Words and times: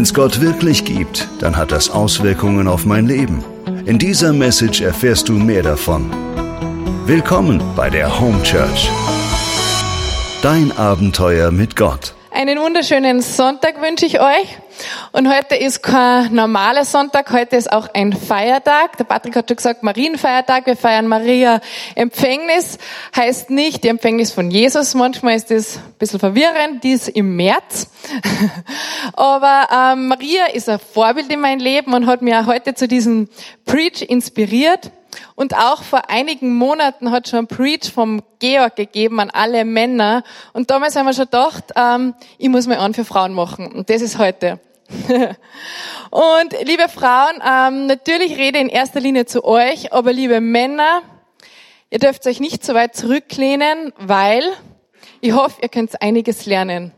Wenn 0.00 0.04
es 0.04 0.14
Gott 0.14 0.40
wirklich 0.40 0.86
gibt, 0.86 1.28
dann 1.40 1.58
hat 1.58 1.72
das 1.72 1.90
Auswirkungen 1.90 2.68
auf 2.68 2.86
mein 2.86 3.06
Leben. 3.06 3.44
In 3.84 3.98
dieser 3.98 4.32
Message 4.32 4.80
erfährst 4.80 5.28
du 5.28 5.34
mehr 5.34 5.62
davon. 5.62 6.10
Willkommen 7.04 7.62
bei 7.76 7.90
der 7.90 8.18
Home 8.18 8.42
Church. 8.42 8.88
Dein 10.40 10.72
Abenteuer 10.78 11.50
mit 11.50 11.76
Gott. 11.76 12.14
Einen 12.30 12.58
wunderschönen 12.58 13.20
Sonntag 13.20 13.82
wünsche 13.82 14.06
ich 14.06 14.22
euch. 14.22 14.59
Und 15.12 15.28
heute 15.28 15.56
ist 15.56 15.82
kein 15.82 16.32
normaler 16.32 16.84
Sonntag, 16.84 17.32
heute 17.32 17.56
ist 17.56 17.72
auch 17.72 17.88
ein 17.94 18.12
Feiertag. 18.12 18.96
Der 18.96 19.02
Patrick 19.02 19.34
hat 19.34 19.48
schon 19.48 19.56
gesagt, 19.56 19.82
Marienfeiertag. 19.82 20.66
Wir 20.66 20.76
feiern 20.76 21.08
Maria 21.08 21.60
Empfängnis. 21.96 22.78
Heißt 23.16 23.50
nicht 23.50 23.82
die 23.82 23.88
Empfängnis 23.88 24.30
von 24.30 24.52
Jesus. 24.52 24.94
Manchmal 24.94 25.34
ist 25.34 25.50
das 25.50 25.78
ein 25.78 25.94
bisschen 25.98 26.20
verwirrend. 26.20 26.84
Die 26.84 26.92
ist 26.92 27.08
im 27.08 27.34
März. 27.34 27.90
Aber 29.14 29.66
ähm, 29.72 30.06
Maria 30.06 30.46
ist 30.52 30.68
ein 30.68 30.78
Vorbild 30.78 31.32
in 31.32 31.40
meinem 31.40 31.58
Leben 31.58 31.92
und 31.92 32.06
hat 32.06 32.22
mir 32.22 32.46
heute 32.46 32.74
zu 32.74 32.86
diesem 32.86 33.28
Preach 33.66 34.02
inspiriert. 34.02 34.92
Und 35.34 35.56
auch 35.56 35.82
vor 35.82 36.08
einigen 36.08 36.54
Monaten 36.54 37.10
hat 37.10 37.28
schon 37.28 37.40
ein 37.40 37.46
Preach 37.48 37.92
vom 37.92 38.22
Georg 38.38 38.76
gegeben 38.76 39.18
an 39.18 39.30
alle 39.30 39.64
Männer. 39.64 40.22
Und 40.52 40.70
damals 40.70 40.94
haben 40.94 41.06
wir 41.06 41.14
schon 41.14 41.24
gedacht, 41.24 41.64
ähm, 41.74 42.14
ich 42.38 42.48
muss 42.48 42.68
mal 42.68 42.78
an 42.78 42.94
für 42.94 43.04
Frauen 43.04 43.34
machen. 43.34 43.72
Und 43.72 43.90
das 43.90 44.02
ist 44.02 44.16
heute. 44.16 44.60
und 46.10 46.54
liebe 46.62 46.88
Frauen, 46.88 47.40
ähm, 47.46 47.86
natürlich 47.86 48.36
rede 48.36 48.58
in 48.58 48.68
erster 48.68 49.00
Linie 49.00 49.26
zu 49.26 49.44
euch, 49.44 49.92
aber 49.92 50.12
liebe 50.12 50.40
Männer, 50.40 51.02
ihr 51.90 51.98
dürft 51.98 52.26
euch 52.26 52.40
nicht 52.40 52.64
so 52.64 52.74
weit 52.74 52.96
zurücklehnen, 52.96 53.92
weil 53.98 54.42
ich 55.20 55.32
hoffe, 55.32 55.60
ihr 55.62 55.68
könnt 55.68 56.00
einiges 56.02 56.46
lernen. 56.46 56.92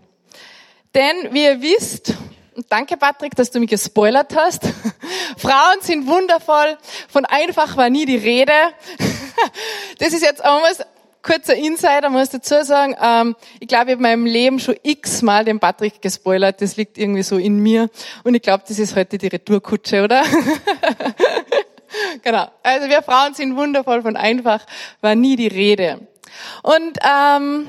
Denn 0.95 1.33
wie 1.33 1.45
ihr 1.45 1.61
wisst, 1.61 2.15
und 2.55 2.67
danke 2.71 2.97
Patrick, 2.97 3.35
dass 3.35 3.51
du 3.51 3.61
mich 3.61 3.71
gespoilert 3.71 4.35
hast, 4.37 4.63
Frauen 5.37 5.81
sind 5.81 6.07
wundervoll, 6.07 6.79
von 7.09 7.25
einfach 7.25 7.77
war 7.77 7.91
nie 7.91 8.07
die 8.07 8.17
Rede. 8.17 8.53
das 9.99 10.13
ist 10.13 10.23
jetzt 10.23 10.43
was, 10.43 10.81
kurzer 11.23 11.55
Insider, 11.55 12.11
muss 12.11 12.31
dazu 12.31 12.65
sagen, 12.65 12.97
ähm, 13.01 13.37
ich 13.61 13.69
glaube, 13.69 13.91
ich 13.91 13.93
habe 13.93 13.93
in 13.93 14.03
meinem 14.03 14.27
Leben 14.27 14.59
schon 14.59 14.77
x-mal 14.83 15.45
den 15.45 15.61
Patrick 15.61 16.03
gespoilert. 16.03 16.61
Das 16.61 16.77
liegt 16.77 16.99
irgendwie 16.99 17.23
so 17.23 17.37
in 17.37 17.59
mir. 17.59 17.89
Und 18.25 18.35
ich 18.35 18.43
glaube, 18.43 18.65
das 18.67 18.79
ist 18.79 18.97
heute 18.97 19.19
die 19.19 19.29
Retourkutsche, 19.29 20.05
oder? 20.05 20.25
genau. 22.23 22.49
Also 22.63 22.89
wir 22.89 23.03
Frauen 23.03 23.35
sind 23.35 23.57
wundervoll 23.57 24.03
von 24.03 24.17
einfach, 24.17 24.65
war 25.01 25.15
nie 25.15 25.37
die 25.37 25.49
Rede. 25.49 26.07
Und 26.63 26.99
ähm, 27.03 27.69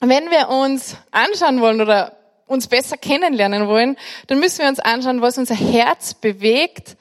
wenn 0.00 0.30
wir 0.30 0.48
uns 0.48 0.96
anschauen 1.10 1.60
wollen 1.60 1.80
oder 1.80 2.16
uns 2.46 2.66
besser 2.66 2.96
kennenlernen 2.96 3.66
wollen, 3.66 3.96
dann 4.26 4.38
müssen 4.38 4.60
wir 4.60 4.68
uns 4.68 4.80
anschauen, 4.80 5.22
was 5.22 5.38
unser 5.38 5.54
Herz 5.54 6.14
bewegt 6.14 6.96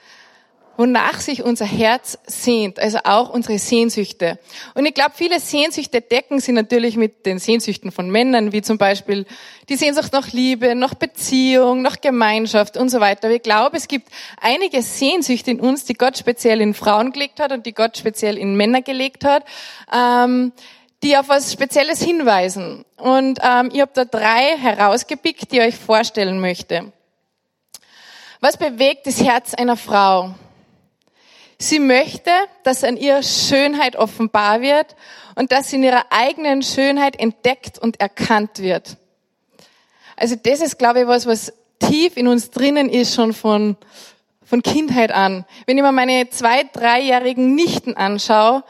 wonach 0.77 1.19
sich 1.19 1.44
unser 1.44 1.66
Herz 1.66 2.17
sehnt, 2.25 2.80
also 2.80 3.00
auch 3.03 3.30
unsere 3.30 3.59
Sehnsüchte. 3.59 4.39
Und 4.73 4.86
ich 4.86 4.94
glaube, 4.94 5.11
viele 5.16 5.39
Sehnsüchte 5.39 6.02
decken 6.02 6.39
sie 6.39 6.52
natürlich 6.52 6.97
mit 6.97 7.25
den 7.25 7.39
Sehnsüchten 7.39 7.91
von 7.91 8.09
Männern, 8.09 8.52
wie 8.52 8.61
zum 8.61 8.77
Beispiel 8.77 9.25
die 9.69 9.75
Sehnsucht 9.75 10.14
nach 10.14 10.31
Liebe, 10.31 10.75
nach 10.75 10.94
Beziehung, 10.94 11.81
nach 11.81 12.02
Gemeinschaft 12.02 12.77
und 12.77 12.89
so 12.89 12.99
weiter. 12.99 13.27
Aber 13.27 13.36
ich 13.36 13.44
glaube, 13.44 13.77
es 13.77 13.88
gibt 13.88 14.09
einige 14.39 14.81
Sehnsüchte 14.81 15.52
in 15.52 15.59
uns, 15.59 15.86
die 15.86 15.94
Gott 15.94 16.17
speziell 16.17 16.61
in 16.61 16.73
Frauen 16.73 17.11
gelegt 17.11 17.39
hat 17.39 17.52
und 17.52 17.66
die 17.66 17.73
Gott 17.73 17.97
speziell 17.97 18.38
in 18.38 18.55
Männer 18.55 18.81
gelegt 18.81 19.23
hat. 19.23 19.44
Ähm, 19.94 20.52
die 21.03 21.17
auf 21.17 21.30
was 21.30 21.52
Spezielles 21.52 22.02
hinweisen. 22.02 22.86
Und 22.97 23.39
ähm, 23.42 23.72
ich 23.73 23.81
habe 23.81 23.92
da 23.94 24.05
drei 24.05 24.55
herausgepickt, 24.58 25.52
die 25.52 25.58
ich 25.58 25.64
euch 25.64 25.75
vorstellen 25.75 26.39
möchte. 26.39 26.94
Was 28.39 28.58
bewegt 28.58 29.08
das 29.08 29.22
Herz 29.22 29.53
einer 29.53 29.77
Frau? 29.77 30.36
Sie 31.62 31.78
möchte, 31.78 32.31
dass 32.64 32.84
an 32.84 32.98
ihr 32.98 33.22
Schönheit 33.22 33.95
offenbar 33.95 34.61
wird 34.61 34.95
und 35.36 35.52
dass 35.52 35.70
sie 35.70 35.76
in 35.76 35.83
ihrer 35.83 36.05
eigenen 36.10 36.64
Schönheit 36.64 37.20
entdeckt 37.20 37.77
und 37.77 38.02
erkannt 38.02 38.58
wird. 38.58 38.98
Also 40.17 40.36
das 40.36 40.61
ist, 40.61 40.80
glaube 40.80 41.02
ich, 41.02 41.08
was, 41.08 41.27
was 41.27 41.54
tief 41.77 42.17
in 42.17 42.27
uns 42.27 42.50
drinnen 42.50 42.89
ist, 42.89 43.14
schon 43.14 43.33
von, 43.33 43.77
von 44.44 44.64
Kindheit 44.64 45.11
an. 45.11 45.45
Wenn 45.67 45.77
ich 45.77 45.83
mir 45.83 45.92
meine 45.92 46.32
zwei-, 46.32 46.67
dreijährigen 46.73 47.54
Nichten 47.54 47.95
anschaue, 47.95 48.64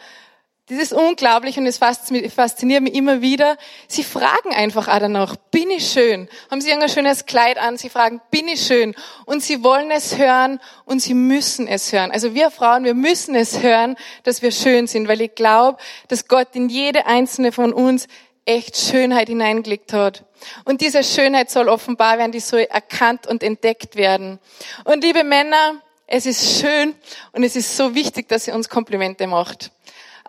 das 0.72 0.80
ist 0.80 0.94
unglaublich 0.94 1.58
und 1.58 1.66
es 1.66 1.78
fasziniert 1.78 2.82
mich 2.82 2.94
immer 2.96 3.22
wieder. 3.22 3.58
Sie 3.90 4.06
fragen 4.06 4.54
einfach 4.56 4.88
auch 4.88 5.00
danach, 5.00 5.36
bin 5.36 5.70
ich 5.70 5.92
schön? 5.92 6.30
Haben 6.50 6.62
sie 6.62 6.72
ein 6.72 6.88
schönes 6.88 7.26
Kleid 7.26 7.58
an? 7.58 7.78
Sie 7.78 7.90
fragen, 7.90 8.22
bin 8.32 8.48
ich 8.48 8.66
schön? 8.66 8.96
Und 9.26 9.44
sie 9.44 9.66
wollen 9.66 9.92
es 9.92 10.18
hören 10.18 10.62
und 10.86 11.02
sie 11.02 11.14
müssen 11.14 11.68
es 11.68 11.92
hören. 11.92 12.10
Also 12.12 12.34
wir 12.36 12.52
Frauen, 12.52 12.86
wir 12.86 12.94
müssen 12.94 13.36
es 13.36 13.62
hören, 13.62 13.98
dass 14.24 14.42
wir 14.42 14.54
schön 14.54 14.88
sind, 14.88 15.10
weil 15.10 15.20
ich 15.20 15.36
glaube, 15.36 15.78
dass 16.08 16.30
Gott 16.30 16.48
in 16.54 16.70
jede 16.70 17.06
einzelne 17.06 17.52
von 17.52 17.74
uns 17.74 18.08
echt 18.46 18.78
Schönheit 18.78 19.28
hineingelegt 19.28 19.92
hat. 19.92 20.24
Und 20.64 20.80
diese 20.80 21.04
Schönheit 21.04 21.52
soll 21.52 21.68
offenbar 21.68 22.18
werden, 22.18 22.32
die 22.32 22.40
soll 22.40 22.62
erkannt 22.62 23.28
und 23.28 23.44
entdeckt 23.44 23.98
werden. 23.98 24.40
Und 24.86 25.04
liebe 25.04 25.26
Männer, 25.26 25.82
es 26.08 26.26
ist 26.26 26.62
schön 26.62 26.96
und 27.34 27.44
es 27.44 27.58
ist 27.58 27.76
so 27.76 27.94
wichtig, 27.94 28.30
dass 28.30 28.48
ihr 28.48 28.56
uns 28.56 28.70
Komplimente 28.70 29.28
macht 29.28 29.72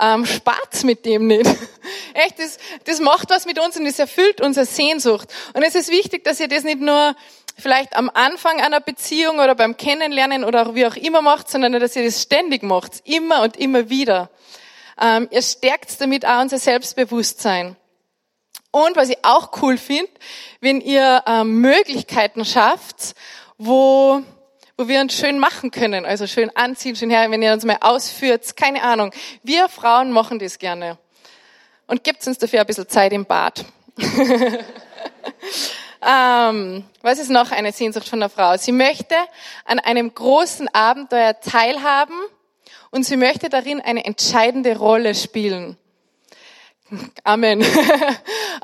ähm, 0.01 0.27
spart 0.27 0.85
mit 0.85 1.05
dem 1.05 1.27
nicht. 1.27 1.47
Echt, 2.15 2.39
das, 2.39 2.59
das 2.85 3.01
macht 3.01 3.31
was 3.31 3.47
mit 3.47 3.59
uns 3.59 3.77
und 3.77 3.87
es 3.87 3.99
erfüllt 3.99 4.41
unsere 4.41 4.67
Sehnsucht. 4.67 5.29
Und 5.55 5.63
es 5.63 5.75
ist 5.75 5.91
wichtig, 5.91 6.25
dass 6.25 6.41
ihr 6.41 6.49
das 6.49 6.65
nicht 6.65 6.81
nur 6.81 7.15
vielleicht 7.59 7.97
am 7.97 8.11
Anfang 8.13 8.61
einer 8.61 8.81
Beziehung 8.81 9.39
oder 9.39 9.55
beim 9.55 9.77
Kennenlernen 9.77 10.45
oder 10.45 10.75
wie 10.75 10.87
auch 10.87 10.97
immer 10.97 11.23
macht, 11.23 11.51
sondern 11.51 11.73
dass 11.73 11.97
ihr 11.97 12.05
das 12.05 12.23
ständig 12.23 12.63
macht, 12.63 13.03
immer 13.05 13.43
und 13.43 13.57
immer 13.57 13.89
wieder. 13.89 14.31
Ähm, 15.01 15.29
ihr 15.31 15.43
stärkt 15.43 16.01
damit 16.01 16.27
auch 16.27 16.41
unser 16.41 16.59
Selbstbewusstsein. 16.59 17.77
Und 18.71 18.97
was 18.97 19.11
ich 19.11 19.19
auch 19.23 19.51
cool 19.63 19.77
finde, 19.77 20.11
wenn 20.61 20.81
ihr 20.81 21.23
ähm, 21.27 21.61
Möglichkeiten 21.61 22.45
schafft, 22.45 23.15
wo 23.59 24.23
wo 24.83 24.89
wir 24.89 25.01
uns 25.01 25.15
schön 25.15 25.39
machen 25.39 25.71
können, 25.71 26.05
also 26.05 26.27
schön 26.27 26.51
anziehen, 26.57 26.97
schön 26.97 27.09
her, 27.09 27.31
wenn 27.31 27.41
ihr 27.41 27.53
uns 27.53 27.65
mal 27.65 27.77
ausführt, 27.81 28.57
keine 28.57 28.83
Ahnung. 28.83 29.13
Wir 29.45 29.69
Frauen 29.69 30.11
machen 30.11 30.41
das 30.41 30.59
gerne. 30.59 30.99
Und 31.87 32.03
gibt 32.03 32.27
uns 32.27 32.37
dafür 32.39 32.63
ein 32.63 32.67
bisschen 32.67 32.89
Zeit 32.89 33.13
im 33.13 33.25
Bad. 33.25 33.65
ähm, 36.05 36.85
was 37.01 37.21
ist 37.21 37.31
noch 37.31 37.53
eine 37.53 37.71
Sehnsucht 37.71 38.09
von 38.09 38.19
der 38.19 38.29
Frau? 38.29 38.57
Sie 38.57 38.73
möchte 38.73 39.15
an 39.67 39.79
einem 39.79 40.13
großen 40.13 40.67
Abenteuer 40.75 41.39
teilhaben 41.39 42.19
und 42.91 43.05
sie 43.05 43.17
möchte 43.17 43.51
darin 43.51 43.81
eine 43.81 44.05
entscheidende 44.05 44.77
Rolle 44.77 45.15
spielen. 45.15 45.77
Amen. 47.23 47.65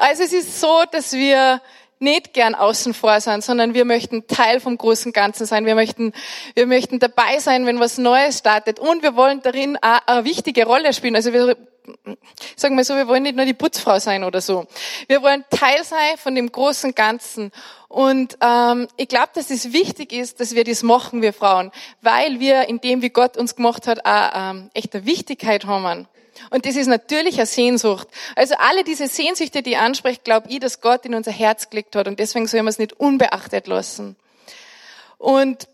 Also 0.00 0.22
es 0.22 0.32
ist 0.32 0.60
so, 0.60 0.84
dass 0.92 1.12
wir 1.12 1.60
nicht 1.98 2.32
gern 2.32 2.54
außen 2.54 2.94
vor 2.94 3.20
sein, 3.20 3.40
sondern 3.40 3.74
wir 3.74 3.84
möchten 3.84 4.26
Teil 4.26 4.60
vom 4.60 4.78
großen 4.78 5.12
Ganzen 5.12 5.46
sein. 5.46 5.66
Wir 5.66 5.74
möchten, 5.74 6.12
wir 6.54 6.66
möchten 6.66 6.98
dabei 6.98 7.38
sein, 7.38 7.66
wenn 7.66 7.80
was 7.80 7.98
Neues 7.98 8.38
startet. 8.38 8.78
Und 8.78 9.02
wir 9.02 9.16
wollen 9.16 9.40
darin 9.42 9.76
auch 9.80 10.00
eine 10.06 10.24
wichtige 10.24 10.66
Rolle 10.66 10.92
spielen. 10.92 11.16
Also 11.16 11.32
wir, 11.32 11.56
sagen 12.56 12.76
wir 12.76 12.84
so, 12.84 12.94
wir 12.94 13.08
wollen 13.08 13.22
nicht 13.22 13.36
nur 13.36 13.44
die 13.44 13.54
Putzfrau 13.54 13.98
sein 13.98 14.24
oder 14.24 14.40
so. 14.40 14.66
Wir 15.06 15.22
wollen 15.22 15.44
Teil 15.50 15.84
sein 15.84 16.16
von 16.16 16.34
dem 16.34 16.50
großen 16.50 16.94
Ganzen. 16.94 17.52
Und 17.88 18.36
ähm, 18.40 18.88
ich 18.96 19.08
glaube, 19.08 19.30
dass 19.34 19.50
es 19.50 19.72
wichtig 19.72 20.12
ist, 20.12 20.40
dass 20.40 20.54
wir 20.54 20.64
das 20.64 20.82
machen, 20.82 21.22
wir 21.22 21.32
Frauen, 21.32 21.72
weil 22.02 22.38
wir 22.38 22.68
in 22.68 22.80
dem, 22.80 23.02
wie 23.02 23.10
Gott 23.10 23.36
uns 23.36 23.56
gemacht 23.56 23.86
hat, 23.86 24.04
auch 24.04 24.30
ähm, 24.34 24.70
echte 24.74 25.06
Wichtigkeit 25.06 25.64
haben. 25.64 26.06
Und 26.50 26.66
das 26.66 26.76
ist 26.76 26.86
natürlich 26.86 27.36
eine 27.36 27.46
Sehnsucht. 27.46 28.08
Also 28.36 28.54
alle 28.58 28.84
diese 28.84 29.08
Sehnsüchte, 29.08 29.62
die 29.62 29.76
anspricht, 29.76 30.24
glaube 30.24 30.48
ich, 30.48 30.60
dass 30.60 30.80
Gott 30.80 31.04
in 31.04 31.14
unser 31.14 31.32
Herz 31.32 31.70
gelegt 31.70 31.96
hat. 31.96 32.08
Und 32.08 32.18
deswegen 32.18 32.46
soll 32.46 32.60
man 32.60 32.68
es 32.68 32.78
nicht 32.78 32.94
unbeachtet 32.94 33.66
lassen. 33.66 34.16
Und 35.18 35.68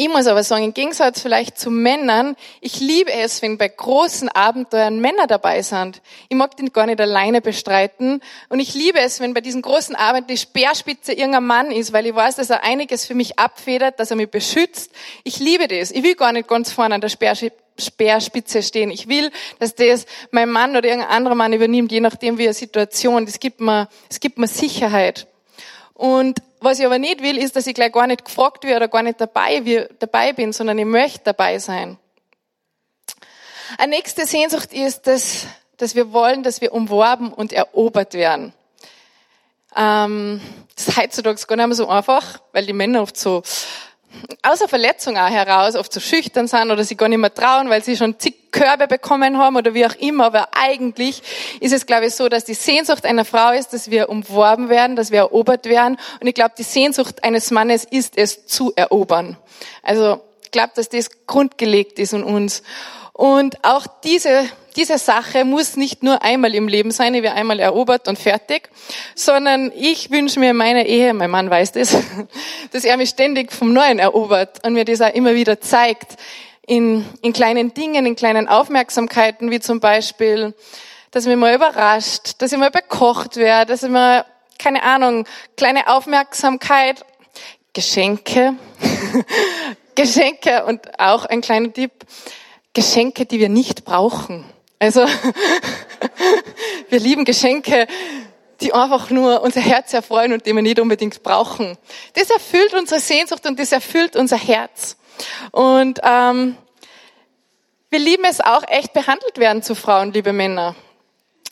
ich 0.00 0.08
muss 0.08 0.28
aber 0.28 0.44
sagen, 0.44 0.62
im 0.62 0.74
Gegensatz 0.74 1.20
vielleicht 1.20 1.58
zu 1.58 1.72
Männern, 1.72 2.36
ich 2.60 2.78
liebe 2.78 3.12
es, 3.12 3.42
wenn 3.42 3.58
bei 3.58 3.66
großen 3.66 4.28
Abenteuern 4.28 5.00
Männer 5.00 5.26
dabei 5.26 5.60
sind. 5.60 6.00
Ich 6.28 6.36
mag 6.36 6.56
den 6.56 6.72
gar 6.72 6.86
nicht 6.86 7.00
alleine 7.00 7.40
bestreiten. 7.40 8.20
Und 8.48 8.60
ich 8.60 8.74
liebe 8.74 9.00
es, 9.00 9.18
wenn 9.18 9.34
bei 9.34 9.40
diesen 9.40 9.60
großen 9.60 9.96
Abenteuern 9.96 10.28
die 10.28 10.36
Speerspitze 10.36 11.14
irgendein 11.14 11.46
Mann 11.46 11.72
ist, 11.72 11.92
weil 11.92 12.06
ich 12.06 12.14
weiß, 12.14 12.36
dass 12.36 12.48
er 12.48 12.62
einiges 12.62 13.06
für 13.06 13.16
mich 13.16 13.40
abfedert, 13.40 13.98
dass 13.98 14.12
er 14.12 14.16
mich 14.16 14.30
beschützt. 14.30 14.92
Ich 15.24 15.40
liebe 15.40 15.66
das. 15.66 15.90
Ich 15.90 16.04
will 16.04 16.14
gar 16.14 16.32
nicht 16.32 16.46
ganz 16.46 16.70
vorne 16.70 16.94
an 16.94 17.00
der 17.00 17.08
Speerspitze 17.08 18.62
stehen. 18.62 18.92
Ich 18.92 19.08
will, 19.08 19.32
dass 19.58 19.74
das 19.74 20.06
mein 20.30 20.48
Mann 20.48 20.76
oder 20.76 20.86
irgendein 20.86 21.10
anderer 21.10 21.34
Mann 21.34 21.52
übernimmt, 21.52 21.90
je 21.90 21.98
nachdem 21.98 22.38
wie 22.38 22.44
eine 22.44 22.54
Situation. 22.54 23.26
Das 23.26 23.40
gibt 23.40 23.60
mir, 23.60 23.88
es 24.08 24.20
gibt 24.20 24.38
mir 24.38 24.46
Sicherheit. 24.46 25.26
Und 25.98 26.40
was 26.60 26.78
ich 26.78 26.86
aber 26.86 27.00
nicht 27.00 27.22
will, 27.22 27.36
ist, 27.36 27.56
dass 27.56 27.66
ich 27.66 27.74
gleich 27.74 27.92
gar 27.92 28.06
nicht 28.06 28.24
gefragt 28.24 28.62
werde 28.62 28.76
oder 28.76 28.88
gar 28.88 29.02
nicht 29.02 29.20
dabei, 29.20 29.64
wie, 29.64 29.84
dabei 29.98 30.32
bin, 30.32 30.52
sondern 30.52 30.78
ich 30.78 30.84
möchte 30.84 31.24
dabei 31.24 31.58
sein. 31.58 31.98
Eine 33.78 33.96
nächste 33.96 34.24
Sehnsucht 34.24 34.72
ist, 34.72 35.08
dass, 35.08 35.46
dass 35.76 35.96
wir 35.96 36.12
wollen, 36.12 36.44
dass 36.44 36.60
wir 36.60 36.72
umworben 36.72 37.32
und 37.32 37.52
erobert 37.52 38.14
werden. 38.14 38.52
ähm, 39.76 40.40
das 40.76 40.86
ist 40.86 40.96
heutzutage 40.96 41.44
gar 41.48 41.56
nicht 41.56 41.66
mehr 41.66 41.74
so 41.74 41.88
einfach, 41.88 42.42
weil 42.52 42.64
die 42.64 42.72
Männer 42.72 43.02
oft 43.02 43.16
so 43.16 43.42
außer 44.42 44.68
Verletzung 44.68 45.16
auch 45.16 45.28
heraus 45.28 45.74
oft 45.74 45.92
so 45.92 46.00
schüchtern 46.00 46.46
sind 46.46 46.70
oder 46.70 46.84
sie 46.84 46.96
gar 46.96 47.08
nicht 47.08 47.18
mehr 47.18 47.32
trauen, 47.32 47.68
weil 47.68 47.82
sie 47.82 47.96
schon 47.96 48.18
zig 48.18 48.50
Körbe 48.50 48.88
bekommen 48.88 49.38
haben 49.38 49.56
oder 49.56 49.74
wie 49.74 49.84
auch 49.84 49.94
immer. 49.96 50.26
Aber 50.26 50.48
eigentlich 50.52 51.22
ist 51.60 51.72
es, 51.72 51.86
glaube 51.86 52.06
ich, 52.06 52.14
so, 52.14 52.28
dass 52.28 52.44
die 52.44 52.54
Sehnsucht 52.54 53.04
einer 53.04 53.24
Frau 53.24 53.52
ist, 53.52 53.72
dass 53.72 53.90
wir 53.90 54.08
umworben 54.08 54.68
werden, 54.68 54.96
dass 54.96 55.10
wir 55.10 55.18
erobert 55.18 55.66
werden. 55.66 55.98
Und 56.20 56.26
ich 56.26 56.34
glaube, 56.34 56.54
die 56.56 56.62
Sehnsucht 56.62 57.24
eines 57.24 57.50
Mannes 57.50 57.84
ist 57.84 58.16
es 58.16 58.46
zu 58.46 58.72
erobern. 58.74 59.36
Also 59.82 60.20
ich 60.42 60.50
glaube, 60.50 60.70
dass 60.74 60.88
das 60.88 61.10
grundgelegt 61.26 61.98
ist 61.98 62.14
in 62.14 62.22
uns. 62.22 62.62
Und 63.12 63.64
auch 63.64 63.86
diese 64.04 64.48
diese 64.78 64.96
Sache 64.96 65.44
muss 65.44 65.76
nicht 65.76 66.04
nur 66.04 66.22
einmal 66.22 66.54
im 66.54 66.68
Leben 66.68 66.92
sein, 66.92 67.12
ich 67.12 67.24
werde 67.24 67.36
einmal 67.36 67.58
erobert 67.58 68.06
und 68.06 68.16
fertig, 68.16 68.70
sondern 69.16 69.72
ich 69.74 70.12
wünsche 70.12 70.38
mir 70.38 70.50
in 70.50 70.56
meiner 70.56 70.86
Ehe, 70.86 71.12
mein 71.14 71.30
Mann 71.30 71.50
weiß 71.50 71.72
das, 71.72 71.96
dass 72.70 72.84
er 72.84 72.96
mich 72.96 73.08
ständig 73.08 73.52
vom 73.52 73.72
Neuen 73.72 73.98
erobert 73.98 74.64
und 74.64 74.74
mir 74.74 74.84
das 74.84 75.00
auch 75.00 75.12
immer 75.12 75.34
wieder 75.34 75.60
zeigt, 75.60 76.14
in, 76.64 77.04
in 77.22 77.32
kleinen 77.32 77.74
Dingen, 77.74 78.06
in 78.06 78.14
kleinen 78.14 78.46
Aufmerksamkeiten, 78.46 79.50
wie 79.50 79.58
zum 79.58 79.80
Beispiel, 79.80 80.54
dass 81.10 81.26
mich 81.26 81.36
mal 81.36 81.56
überrascht, 81.56 82.34
dass 82.38 82.52
ich 82.52 82.58
mal 82.58 82.70
bekocht 82.70 83.36
werde, 83.36 83.72
dass 83.72 83.82
ich 83.82 83.90
mal, 83.90 84.24
keine 84.60 84.84
Ahnung, 84.84 85.26
kleine 85.56 85.88
Aufmerksamkeit, 85.88 87.04
Geschenke, 87.72 88.54
Geschenke 89.96 90.64
und 90.66 91.00
auch 91.00 91.24
ein 91.24 91.40
kleiner 91.40 91.72
Tipp, 91.72 91.90
Geschenke, 92.74 93.26
die 93.26 93.40
wir 93.40 93.48
nicht 93.48 93.84
brauchen. 93.84 94.44
Also 94.78 95.06
wir 96.88 97.00
lieben 97.00 97.24
Geschenke, 97.24 97.86
die 98.60 98.72
einfach 98.72 99.10
nur 99.10 99.42
unser 99.42 99.60
Herz 99.60 99.92
erfreuen 99.92 100.32
und 100.32 100.46
die 100.46 100.54
wir 100.54 100.62
nicht 100.62 100.80
unbedingt 100.80 101.22
brauchen. 101.22 101.76
Das 102.14 102.30
erfüllt 102.30 102.74
unsere 102.74 103.00
Sehnsucht 103.00 103.46
und 103.46 103.58
das 103.58 103.72
erfüllt 103.72 104.16
unser 104.16 104.36
Herz. 104.36 104.96
Und 105.50 106.00
ähm, 106.02 106.56
wir 107.90 107.98
lieben 107.98 108.24
es 108.24 108.40
auch, 108.40 108.62
echt 108.68 108.92
behandelt 108.92 109.38
werden 109.38 109.62
zu 109.62 109.74
Frauen, 109.74 110.12
liebe 110.12 110.32
Männer. 110.32 110.74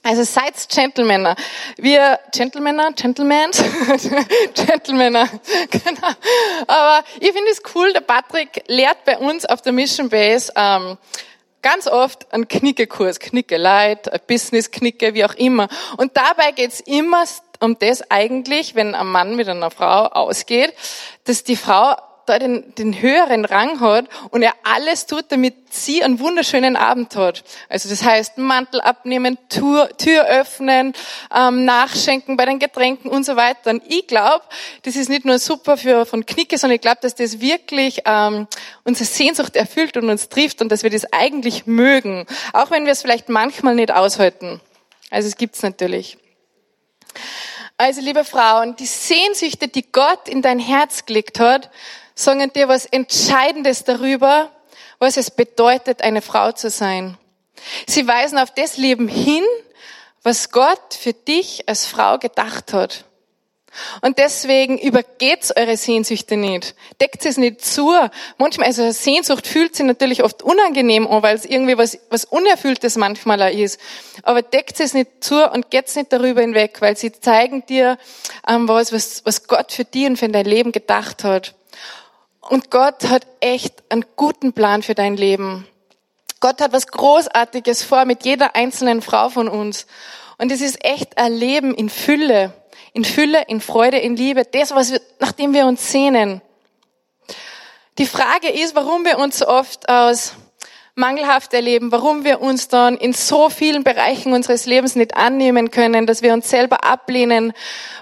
Also 0.03 0.23
seid 0.23 0.55
Gentlemänner. 0.69 1.35
Wir 1.79 2.21
Gentlemänner, 2.33 2.93
Gentlemen, 2.93 3.51
Gentlemänner, 4.55 5.29
genau. 5.71 6.11
Aber 6.69 7.05
ich 7.19 7.33
finde 7.33 7.51
es 7.51 7.61
cool, 7.75 7.93
der 7.93 8.03
Patrick 8.03 8.63
lehrt 8.69 9.05
bei 9.05 9.19
uns 9.19 9.45
auf 9.47 9.63
der 9.63 9.73
Mission 9.73 10.09
Base 10.09 10.53
ähm, 10.55 10.97
ganz 11.67 11.89
oft 11.89 12.33
ein 12.33 12.47
Knickekurs, 12.47 13.19
Knicke 13.19 13.57
Light, 13.57 14.09
Business 14.29 14.71
Knicke, 14.71 15.15
wie 15.15 15.25
auch 15.25 15.35
immer. 15.35 15.67
Und 15.97 16.17
dabei 16.17 16.53
geht's 16.53 16.79
immer 16.79 17.25
um 17.59 17.77
das 17.77 18.09
eigentlich, 18.09 18.77
wenn 18.77 18.95
ein 18.95 19.09
Mann 19.09 19.35
mit 19.35 19.49
einer 19.49 19.73
Frau 19.73 20.05
ausgeht, 20.07 20.73
dass 21.25 21.43
die 21.43 21.57
Frau 21.57 21.97
da 22.27 22.39
den, 22.39 22.75
den 22.77 23.01
höheren 23.01 23.45
Rang 23.45 23.81
hat 23.81 24.07
und 24.31 24.43
er 24.43 24.53
alles 24.63 25.07
tut, 25.07 25.27
damit 25.29 25.55
sie 25.71 26.03
einen 26.03 26.19
wunderschönen 26.21 26.77
Abend 26.77 27.17
hat. 27.17 27.45
Also 27.69 27.89
das 27.89 28.03
heißt, 28.03 28.39
Mantel 28.39 28.81
abnehmen, 28.81 29.39
Tür, 29.49 29.91
Tür 29.97 30.27
öffnen, 30.27 30.93
ähm, 31.35 31.65
nachschenken 31.65 32.37
bei 32.37 32.45
den 32.47 32.59
Getränken 32.59 33.11
und 33.11 33.25
so 33.25 33.37
weiter. 33.37 33.71
Und 33.71 33.83
ich 33.87 34.07
glaube, 34.07 34.45
das 34.83 34.97
ist 34.97 35.09
nicht 35.09 35.25
nur 35.25 35.39
super 35.39 35.77
für 35.77 36.07
von 36.07 36.27
Knicke, 36.27 36.59
sondern 36.59 36.77
ich 36.77 36.83
glaube, 36.83 36.99
dass 37.01 37.15
das 37.15 37.41
wirklich 37.41 38.03
ähm, 38.05 38.47
unsere 38.85 39.05
Sehnsucht 39.05 39.57
erfüllt 39.57 39.97
und 39.97 40.11
uns 40.11 40.29
trifft 40.29 40.61
und 40.63 40.71
dass 40.71 40.83
wir 40.83 40.91
das 40.91 41.13
eigentlich 41.13 41.67
mögen, 41.67 42.27
auch 42.53 42.71
wenn 42.71 42.85
wir 42.85 42.93
es 42.93 43.03
vielleicht 43.03 43.29
manchmal 43.29 43.75
nicht 43.75 43.93
aushalten. 43.93 44.61
Also 45.11 45.29
es 45.29 45.37
gibt's 45.37 45.63
natürlich. 45.63 46.19
Also 47.79 48.01
liebe 48.01 48.25
Frauen, 48.25 48.75
die 48.77 48.87
Sehnsüchte, 48.87 49.69
die 49.69 49.91
Gott 49.93 50.29
in 50.29 50.41
dein 50.41 50.59
Herz 50.59 51.05
gelegt 51.05 51.39
hat, 51.39 51.71
sagen 52.17 52.53
dir 52.53 52.67
was 52.67 52.87
Entscheidendes 52.87 53.85
darüber, 53.85 54.51
was 54.99 55.17
es 55.17 55.31
bedeutet, 55.31 56.03
eine 56.03 56.23
Frau 56.23 56.51
zu 56.53 56.71
sein. 56.71 57.17
Sie 57.87 58.09
weisen 58.09 58.39
auf 58.39 58.53
das 58.53 58.77
Leben 58.77 59.07
hin, 59.07 59.45
was 60.23 60.51
Gott 60.51 60.95
für 60.99 61.13
dich 61.13 61.69
als 61.69 61.87
Frau 61.87 62.19
gedacht 62.19 62.73
hat. 62.73 63.05
Und 64.01 64.19
deswegen 64.19 64.79
übergeht's 64.79 65.53
eure 65.55 65.77
Sehnsüchte 65.77 66.37
nicht. 66.37 66.75
Deckt 67.01 67.27
es 67.27 67.37
nicht 67.37 67.63
zu. 67.63 67.93
Manchmal, 68.39 68.69
also 68.69 68.91
Sehnsucht 68.91 69.47
fühlt 69.47 69.77
sich 69.77 69.85
natürlich 69.85 70.25
oft 70.25 70.43
unangenehm 70.43 71.07
an, 71.07 71.23
weil 71.23 71.37
es 71.37 71.45
irgendwie 71.45 71.77
was, 71.77 71.99
was 72.09 72.25
Unerfülltes 72.25 72.97
manchmal 72.97 73.43
auch 73.43 73.55
ist. 73.55 73.79
Aber 74.23 74.41
deckt 74.41 74.81
es 74.81 74.95
nicht 74.95 75.23
zu 75.23 75.51
und 75.51 75.71
geht's 75.71 75.95
nicht 75.95 76.13
darüber 76.13 76.41
hinweg, 76.41 76.81
weil 76.81 76.97
sie 76.97 77.13
zeigen 77.13 77.67
dir 77.67 77.99
ähm, 78.49 78.67
was, 78.67 78.93
was, 78.93 79.25
was 79.27 79.47
Gott 79.47 79.73
für 79.73 79.85
dich 79.85 80.07
und 80.07 80.17
für 80.17 80.29
dein 80.29 80.47
Leben 80.47 80.73
gedacht 80.73 81.23
hat. 81.23 81.55
Und 82.49 82.71
Gott 82.71 83.09
hat 83.09 83.27
echt 83.41 83.83
einen 83.91 84.05
guten 84.17 84.53
Plan 84.53 84.83
für 84.83 84.95
dein 84.95 85.17
Leben. 85.17 85.67
Gott 86.41 86.61
hat 86.61 86.73
was 86.73 86.87
Großartiges 86.87 87.83
vor 87.83 88.05
mit 88.05 88.25
jeder 88.25 88.55
einzelnen 88.55 89.03
Frau 89.03 89.31
von 89.31 89.49
uns. 89.49 89.87
Und 90.39 90.53
es 90.53 90.61
ist 90.61 90.85
echt 90.85 91.19
ein 91.19 91.33
Leben 91.33 91.75
in 91.75 91.89
Fülle. 91.89 92.53
In 92.93 93.05
Fülle, 93.05 93.43
in 93.49 93.61
Freude, 93.61 93.99
in 93.99 94.17
Liebe. 94.17 94.45
Das, 94.45 94.75
was 94.75 94.93
wir, 94.93 95.01
nachdem 95.19 95.55
wir 95.55 95.67
uns 95.67 95.91
sehnen. 95.91 96.41
Die 97.99 98.07
Frage 98.07 98.51
ist, 98.51 98.75
warum 98.75 99.05
wir 99.05 99.19
uns 99.19 99.39
so 99.39 99.49
oft 99.49 99.89
aus 99.89 100.35
mangelhaft 100.97 101.53
erleben, 101.53 101.93
warum 101.93 102.25
wir 102.25 102.41
uns 102.41 102.69
dann 102.69 102.97
in 102.97 103.13
so 103.13 103.51
vielen 103.51 103.85
Bereichen 103.85 104.33
unseres 104.33 104.65
Lebens 104.65 104.97
nicht 104.97 105.15
annehmen 105.15 105.71
können, 105.71 106.07
dass 106.07 106.23
wir 106.23 106.33
uns 106.33 106.49
selber 106.49 106.85
ablehnen, 106.85 107.53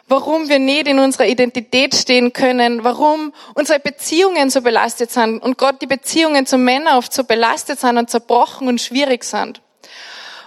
warum 0.07 0.49
wir 0.49 0.61
nicht 0.61 0.87
in 0.87 1.01
unserer 1.01 1.27
Identität 1.27 1.97
stehen 1.97 2.33
können, 2.33 2.85
warum 2.85 3.35
unsere 3.55 3.81
Beziehungen 3.81 4.49
so 4.49 4.63
belastet 4.63 5.11
sind 5.11 5.43
und 5.43 5.59
Gott 5.59 5.83
die 5.83 5.89
Beziehungen 5.89 6.47
zu 6.47 6.57
Männern 6.57 6.97
oft 6.97 7.13
so 7.13 7.25
belastet 7.25 7.81
sind 7.81 7.99
und 7.99 8.11
zerbrochen 8.11 8.69
und 8.69 8.81
schwierig 8.81 9.25
sind. 9.25 9.61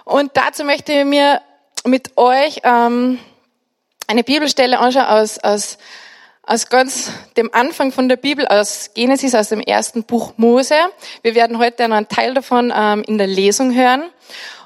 Und 0.05 0.31
dazu 0.35 0.63
möchte 0.63 0.93
ich 0.93 1.05
mir 1.05 1.41
mit 1.83 2.17
euch 2.17 2.61
ähm, 2.63 3.19
eine 4.07 4.23
Bibelstelle 4.23 4.79
anschauen 4.79 5.05
aus, 5.05 5.37
aus 5.39 5.77
aus 6.47 6.69
ganz 6.69 7.11
dem 7.35 7.53
Anfang 7.53 7.91
von 7.91 8.07
der 8.07 8.15
Bibel, 8.15 8.47
aus 8.47 8.91
Genesis, 8.93 9.35
aus 9.35 9.49
dem 9.49 9.59
ersten 9.59 10.03
Buch 10.03 10.33
Mose. 10.37 10.75
Wir 11.21 11.35
werden 11.35 11.57
heute 11.57 11.87
noch 11.89 11.97
einen 11.97 12.07
Teil 12.07 12.33
davon 12.33 12.73
ähm, 12.73 13.03
in 13.05 13.17
der 13.17 13.27
Lesung 13.27 13.75
hören. 13.75 14.09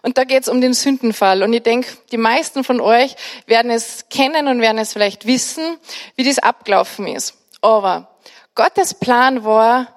Und 0.03 0.19
da 0.19 0.23
geht 0.23 0.43
es 0.43 0.47
um 0.47 0.61
den 0.61 0.73
Sündenfall. 0.73 1.41
Und 1.41 1.51
ich 1.53 1.63
denke, 1.63 1.89
die 2.11 2.17
meisten 2.17 2.63
von 2.63 2.79
euch 2.81 3.15
werden 3.47 3.71
es 3.71 4.05
kennen 4.09 4.47
und 4.47 4.61
werden 4.61 4.77
es 4.77 4.93
vielleicht 4.93 5.25
wissen, 5.25 5.77
wie 6.15 6.23
das 6.23 6.37
abgelaufen 6.37 7.07
ist. 7.07 7.33
Aber 7.61 8.15
Gottes 8.53 8.93
Plan 8.93 9.43
war, 9.43 9.87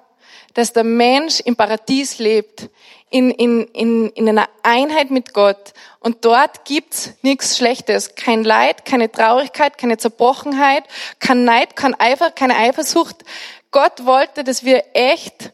dass 0.55 0.73
der 0.73 0.83
Mensch 0.83 1.39
im 1.41 1.55
Paradies 1.55 2.17
lebt, 2.17 2.69
in, 3.11 3.29
in, 3.29 3.65
in, 3.73 4.09
in 4.09 4.27
einer 4.27 4.49
Einheit 4.63 5.11
mit 5.11 5.33
Gott. 5.33 5.73
Und 6.05 6.23
dort 6.23 6.65
gibt's 6.65 7.13
nichts 7.23 7.57
Schlechtes. 7.57 8.13
Kein 8.13 8.43
Leid, 8.43 8.85
keine 8.85 9.11
Traurigkeit, 9.11 9.75
keine 9.79 9.97
Zerbrochenheit, 9.97 10.83
kein 11.19 11.45
Neid, 11.45 11.75
kein 11.75 11.99
Eifer, 11.99 12.29
keine 12.29 12.55
Eifersucht. 12.55 13.23
Gott 13.71 14.05
wollte, 14.05 14.43
dass 14.43 14.63
wir 14.63 14.83
echt, 14.93 15.51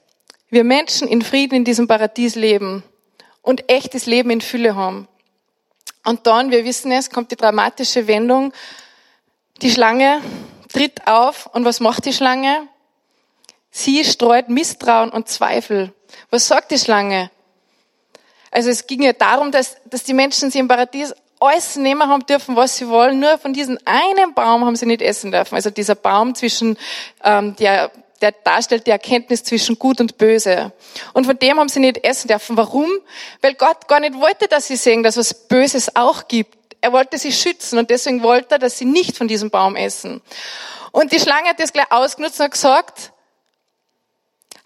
wir 0.49 0.65
Menschen 0.65 1.07
in 1.07 1.21
Frieden 1.21 1.55
in 1.55 1.63
diesem 1.63 1.87
Paradies 1.87 2.35
leben 2.35 2.83
und 3.41 3.69
echtes 3.69 4.07
Leben 4.07 4.29
in 4.29 4.41
Fülle 4.41 4.75
haben. 4.75 5.07
Und 6.03 6.27
dann, 6.27 6.51
wir 6.51 6.65
wissen 6.65 6.91
es, 6.91 7.09
kommt 7.09 7.31
die 7.31 7.37
dramatische 7.37 8.07
Wendung. 8.07 8.51
Die 9.61 9.71
Schlange 9.71 10.19
tritt 10.67 11.07
auf 11.07 11.45
und 11.53 11.63
was 11.63 11.79
macht 11.79 12.03
die 12.03 12.13
Schlange? 12.13 12.67
Sie 13.69 14.03
streut 14.03 14.49
Misstrauen 14.49 15.11
und 15.11 15.29
Zweifel. 15.29 15.93
Was 16.29 16.49
sagt 16.49 16.71
die 16.71 16.77
Schlange? 16.77 17.31
Also 18.51 18.69
es 18.69 18.85
ging 18.85 19.01
ja 19.01 19.13
darum, 19.13 19.51
dass, 19.51 19.77
dass 19.85 20.03
die 20.03 20.13
Menschen 20.13 20.51
sie 20.51 20.59
im 20.59 20.67
Paradies 20.67 21.13
alles 21.39 21.75
nehmen 21.75 22.07
haben 22.07 22.25
dürfen, 22.25 22.55
was 22.55 22.77
sie 22.77 22.87
wollen. 22.87 23.19
Nur 23.19 23.37
von 23.39 23.53
diesem 23.53 23.79
einen 23.85 24.33
Baum 24.33 24.63
haben 24.65 24.75
sie 24.75 24.85
nicht 24.85 25.01
essen 25.01 25.31
dürfen. 25.31 25.55
Also 25.55 25.71
dieser 25.71 25.95
Baum 25.95 26.35
zwischen, 26.35 26.77
ähm, 27.23 27.55
der, 27.55 27.91
der 28.21 28.31
darstellt 28.31 28.85
die 28.85 28.91
Erkenntnis 28.91 29.43
zwischen 29.43 29.79
Gut 29.79 29.99
und 29.99 30.17
Böse. 30.17 30.71
Und 31.13 31.25
von 31.25 31.39
dem 31.39 31.59
haben 31.59 31.69
sie 31.69 31.79
nicht 31.79 32.03
essen 32.03 32.27
dürfen. 32.27 32.57
Warum? 32.57 32.87
Weil 33.41 33.55
Gott 33.55 33.87
gar 33.87 33.99
nicht 33.99 34.13
wollte, 34.15 34.47
dass 34.47 34.67
sie 34.67 34.75
sehen, 34.75 35.01
dass 35.01 35.17
es 35.17 35.33
Böses 35.33 35.95
auch 35.95 36.27
gibt. 36.27 36.75
Er 36.81 36.93
wollte 36.93 37.17
sie 37.17 37.31
schützen 37.31 37.79
und 37.79 37.89
deswegen 37.89 38.21
wollte 38.21 38.55
er, 38.55 38.59
dass 38.59 38.77
sie 38.77 38.85
nicht 38.85 39.17
von 39.17 39.27
diesem 39.27 39.49
Baum 39.49 39.75
essen. 39.75 40.21
Und 40.91 41.11
die 41.11 41.19
Schlange 41.19 41.49
hat 41.49 41.59
das 41.59 41.73
gleich 41.73 41.91
ausgenutzt 41.91 42.39
und 42.39 42.51
gesagt, 42.51 43.13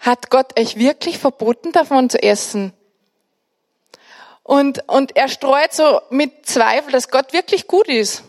hat 0.00 0.30
Gott 0.30 0.58
euch 0.58 0.76
wirklich 0.76 1.18
verboten, 1.18 1.72
davon 1.72 2.10
zu 2.10 2.22
essen? 2.22 2.72
Und, 4.46 4.88
und 4.88 5.16
er 5.16 5.28
streut 5.28 5.72
so 5.72 6.00
mit 6.10 6.46
Zweifel, 6.46 6.92
dass 6.92 7.10
Gott 7.10 7.32
wirklich 7.32 7.66
gut 7.66 7.88
ist. 7.88 8.22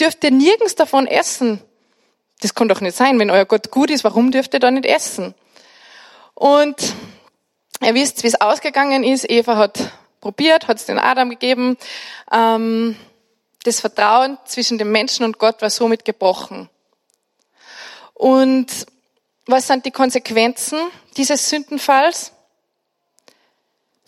Dürft 0.00 0.24
ihr 0.24 0.30
nirgends 0.30 0.76
davon 0.76 1.06
essen. 1.06 1.60
Das 2.40 2.54
kann 2.54 2.68
doch 2.68 2.80
nicht 2.80 2.96
sein. 2.96 3.18
Wenn 3.18 3.30
euer 3.30 3.44
Gott 3.44 3.70
gut 3.70 3.90
ist, 3.90 4.02
warum 4.02 4.30
dürft 4.30 4.54
ihr 4.54 4.60
da 4.60 4.70
nicht 4.70 4.86
essen? 4.86 5.34
Und 6.34 6.94
ihr 7.82 7.92
wisst, 7.92 8.22
wie 8.22 8.28
es 8.28 8.40
ausgegangen 8.40 9.04
ist. 9.04 9.28
Eva 9.28 9.56
hat 9.56 9.92
probiert, 10.22 10.68
hat 10.68 10.78
es 10.78 10.86
den 10.86 10.98
Adam 10.98 11.28
gegeben. 11.28 11.76
Ähm, 12.32 12.96
Das 13.64 13.80
Vertrauen 13.80 14.38
zwischen 14.46 14.78
dem 14.78 14.90
Menschen 14.90 15.26
und 15.26 15.38
Gott 15.38 15.60
war 15.60 15.68
somit 15.68 16.06
gebrochen. 16.06 16.70
Und 18.14 18.86
was 19.44 19.66
sind 19.66 19.84
die 19.84 19.90
Konsequenzen 19.90 20.78
dieses 21.18 21.50
Sündenfalls? 21.50 22.32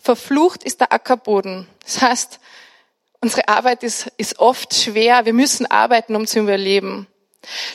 Verflucht 0.01 0.63
ist 0.63 0.81
der 0.81 0.91
Ackerboden. 0.91 1.67
Das 1.83 2.01
heißt, 2.01 2.39
unsere 3.21 3.47
Arbeit 3.47 3.83
ist, 3.83 4.11
ist 4.17 4.39
oft 4.39 4.73
schwer. 4.73 5.25
Wir 5.25 5.33
müssen 5.33 5.65
arbeiten, 5.65 6.15
um 6.15 6.25
zu 6.25 6.39
überleben. 6.39 7.07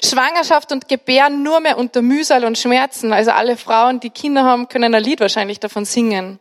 Schwangerschaft 0.05 0.73
und 0.73 0.89
Gebären 0.89 1.43
nur 1.43 1.61
mehr 1.61 1.79
unter 1.79 2.03
Mühsal 2.03 2.45
und 2.45 2.59
Schmerzen. 2.59 3.13
Also 3.13 3.31
alle 3.31 3.57
Frauen, 3.57 4.01
die 4.01 4.11
Kinder 4.11 4.45
haben, 4.45 4.69
können 4.69 4.95
ein 4.95 5.03
Lied 5.03 5.21
wahrscheinlich 5.21 5.61
davon 5.61 5.85
singen. 5.85 6.39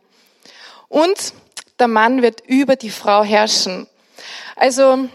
Und 0.88 1.34
der 1.78 1.88
Mann 1.88 2.22
wird 2.22 2.42
über 2.46 2.76
die 2.76 2.90
Frau 2.90 3.22
herrschen. 3.22 3.86
Also 4.54 5.08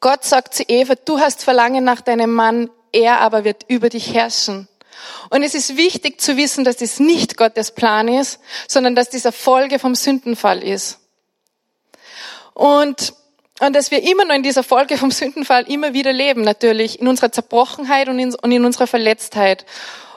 Gott 0.00 0.24
sagt 0.24 0.54
zu 0.54 0.62
Eva, 0.68 0.94
du 0.94 1.18
hast 1.18 1.44
Verlangen 1.44 1.84
nach 1.84 2.00
deinem 2.00 2.32
Mann, 2.32 2.70
er 2.92 3.20
aber 3.20 3.44
wird 3.44 3.64
über 3.68 3.88
dich 3.88 4.14
herrschen. 4.14 4.68
Und 5.30 5.42
es 5.42 5.54
ist 5.54 5.76
wichtig 5.76 6.20
zu 6.20 6.36
wissen, 6.36 6.64
dass 6.64 6.76
das 6.76 7.00
nicht 7.00 7.36
Gottes 7.36 7.72
Plan 7.72 8.08
ist, 8.08 8.40
sondern 8.66 8.94
dass 8.94 9.10
dieser 9.10 9.32
Folge 9.32 9.78
vom 9.78 9.94
Sündenfall 9.94 10.62
ist. 10.62 11.00
Und, 12.54 13.14
und 13.60 13.76
dass 13.76 13.90
wir 13.90 14.02
immer 14.02 14.24
noch 14.24 14.34
in 14.34 14.42
dieser 14.42 14.62
Folge 14.62 14.96
vom 14.96 15.10
Sündenfall 15.10 15.70
immer 15.70 15.92
wieder 15.92 16.12
leben, 16.12 16.42
natürlich, 16.42 17.00
in 17.00 17.08
unserer 17.08 17.30
Zerbrochenheit 17.30 18.08
und 18.08 18.18
in, 18.18 18.34
und 18.34 18.50
in 18.50 18.64
unserer 18.64 18.86
Verletztheit. 18.86 19.64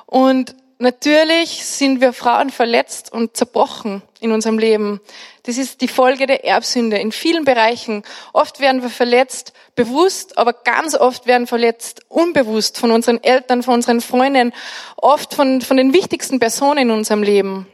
Und 0.05 0.55
Natürlich 0.81 1.63
sind 1.63 2.01
wir 2.01 2.11
Frauen 2.11 2.50
verletzt 2.50 3.13
und 3.13 3.38
zerbrochen 3.38 4.01
in 4.19 4.31
unserem 4.31 4.57
Leben. 4.57 5.00
Das 5.43 5.59
ist 5.59 5.81
die 5.81 5.88
Folge 5.88 6.25
der 6.25 6.43
Erbsünde 6.43 6.97
in 6.97 7.11
vielen 7.11 7.45
Bereichen. 7.45 8.01
Oft 8.33 8.59
werden 8.59 8.81
wir 8.81 8.89
verletzt 8.89 9.53
bewusst, 9.75 10.39
aber 10.39 10.53
ganz 10.53 10.95
oft 10.95 11.27
werden 11.27 11.45
verletzt 11.45 12.01
unbewusst 12.09 12.79
von 12.79 12.89
unseren 12.89 13.23
Eltern, 13.23 13.61
von 13.61 13.75
unseren 13.75 14.01
Freunden, 14.01 14.55
oft 14.97 15.35
von, 15.35 15.61
von 15.61 15.77
den 15.77 15.93
wichtigsten 15.93 16.39
Personen 16.39 16.79
in 16.79 16.89
unserem 16.89 17.21
Leben. 17.21 17.67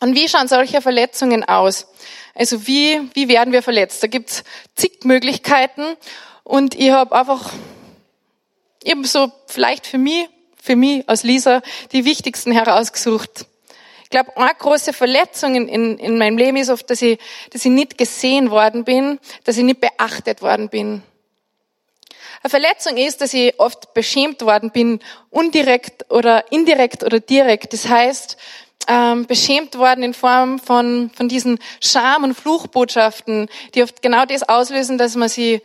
Und 0.00 0.16
wie 0.16 0.28
schauen 0.28 0.48
solche 0.48 0.82
Verletzungen 0.82 1.44
aus? 1.44 1.86
Also 2.34 2.66
wie, 2.66 3.00
wie 3.14 3.28
werden 3.28 3.52
wir 3.52 3.62
verletzt? 3.62 4.02
Da 4.02 4.08
gibt's 4.08 4.42
zig 4.74 5.04
Möglichkeiten 5.04 5.84
und 6.42 6.74
ich 6.74 6.90
habe 6.90 7.14
einfach 7.14 7.52
eben 8.82 9.04
so 9.04 9.30
vielleicht 9.46 9.86
für 9.86 9.98
mich 9.98 10.28
für 10.64 10.76
mich 10.76 11.06
als 11.06 11.24
Lisa 11.24 11.60
die 11.92 12.06
wichtigsten 12.06 12.50
herausgesucht. 12.50 13.44
Ich 14.04 14.10
glaube, 14.10 14.34
eine 14.34 14.48
große 14.58 14.94
Verletzung 14.94 15.54
in, 15.54 15.68
in, 15.68 15.98
in 15.98 16.16
meinem 16.16 16.38
Leben 16.38 16.56
ist 16.56 16.70
oft, 16.70 16.88
dass 16.88 17.02
ich, 17.02 17.18
dass 17.50 17.66
ich 17.66 17.70
nicht 17.70 17.98
gesehen 17.98 18.50
worden 18.50 18.84
bin, 18.84 19.18
dass 19.44 19.58
ich 19.58 19.64
nicht 19.64 19.80
beachtet 19.80 20.40
worden 20.40 20.70
bin. 20.70 21.02
Eine 22.42 22.50
Verletzung 22.50 22.96
ist, 22.96 23.20
dass 23.20 23.34
ich 23.34 23.60
oft 23.60 23.92
beschämt 23.92 24.40
worden 24.40 24.70
bin, 24.70 25.00
undirekt 25.28 26.10
oder 26.10 26.50
indirekt 26.50 27.02
oder 27.02 27.20
direkt. 27.20 27.74
Das 27.74 27.86
heißt, 27.86 28.38
ähm, 28.88 29.26
beschämt 29.26 29.76
worden 29.76 30.02
in 30.02 30.14
Form 30.14 30.58
von, 30.58 31.10
von 31.14 31.28
diesen 31.28 31.58
Scham- 31.82 32.24
und 32.24 32.34
Fluchbotschaften, 32.34 33.48
die 33.74 33.82
oft 33.82 34.00
genau 34.00 34.24
das 34.24 34.42
auslösen, 34.42 34.96
dass 34.96 35.14
man 35.14 35.28
sie 35.28 35.60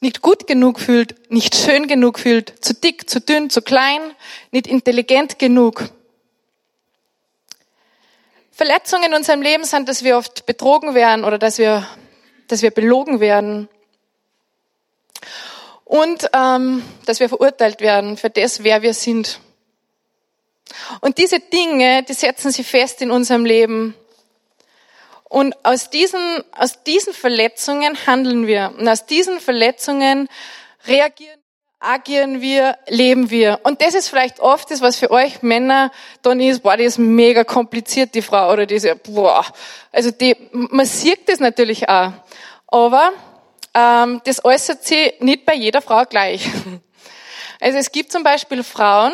nicht 0.00 0.22
gut 0.22 0.46
genug 0.46 0.80
fühlt, 0.80 1.30
nicht 1.30 1.54
schön 1.54 1.86
genug 1.86 2.18
fühlt, 2.18 2.64
zu 2.64 2.74
dick, 2.74 3.08
zu 3.08 3.20
dünn, 3.20 3.50
zu 3.50 3.62
klein, 3.62 4.00
nicht 4.50 4.66
intelligent 4.66 5.38
genug. 5.38 5.90
Verletzungen 8.50 9.04
in 9.04 9.14
unserem 9.14 9.42
Leben 9.42 9.64
sind, 9.64 9.88
dass 9.88 10.04
wir 10.04 10.16
oft 10.18 10.46
betrogen 10.46 10.94
werden 10.94 11.24
oder 11.24 11.38
dass 11.38 11.58
wir, 11.58 11.86
dass 12.48 12.62
wir 12.62 12.70
belogen 12.70 13.20
werden. 13.20 13.68
Und 15.84 16.30
ähm, 16.32 16.82
dass 17.04 17.20
wir 17.20 17.28
verurteilt 17.28 17.80
werden 17.80 18.16
für 18.16 18.30
das, 18.30 18.62
wer 18.62 18.82
wir 18.82 18.94
sind. 18.94 19.40
Und 21.00 21.18
diese 21.18 21.40
Dinge, 21.40 22.04
die 22.04 22.12
setzen 22.12 22.50
sich 22.52 22.66
fest 22.66 23.02
in 23.02 23.10
unserem 23.10 23.44
Leben. 23.44 23.94
Und 25.30 25.54
aus 25.64 25.90
diesen, 25.90 26.42
aus 26.50 26.82
diesen 26.82 27.14
Verletzungen 27.14 27.96
handeln 28.04 28.48
wir. 28.48 28.74
Und 28.76 28.88
aus 28.88 29.06
diesen 29.06 29.38
Verletzungen 29.38 30.28
reagieren, 30.88 31.38
agieren 31.78 32.40
wir, 32.40 32.76
leben 32.88 33.30
wir. 33.30 33.60
Und 33.62 33.80
das 33.80 33.94
ist 33.94 34.08
vielleicht 34.08 34.40
oft 34.40 34.72
das, 34.72 34.80
was 34.80 34.96
für 34.96 35.12
euch 35.12 35.40
Männer 35.42 35.92
dann 36.22 36.40
ist, 36.40 36.64
boah, 36.64 36.76
die 36.76 36.82
ist 36.82 36.98
mega 36.98 37.44
kompliziert, 37.44 38.16
die 38.16 38.22
Frau, 38.22 38.52
oder 38.52 38.66
diese, 38.66 38.96
boah. 38.96 39.46
Also 39.92 40.10
die, 40.10 40.36
man 40.50 40.84
sieht 40.84 41.28
das 41.28 41.38
natürlich 41.38 41.88
auch. 41.88 42.12
Aber 42.66 43.12
ähm, 43.72 44.20
das 44.24 44.44
äußert 44.44 44.82
sich 44.82 45.14
nicht 45.20 45.46
bei 45.46 45.54
jeder 45.54 45.80
Frau 45.80 46.04
gleich. 46.04 46.48
Also 47.62 47.76
es 47.76 47.92
gibt 47.92 48.10
zum 48.10 48.22
Beispiel 48.22 48.64
Frauen, 48.64 49.12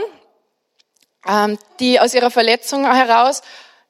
ähm, 1.26 1.58
die 1.80 1.98
aus 1.98 2.14
ihrer 2.14 2.30
Verletzung 2.30 2.84
heraus 2.84 3.42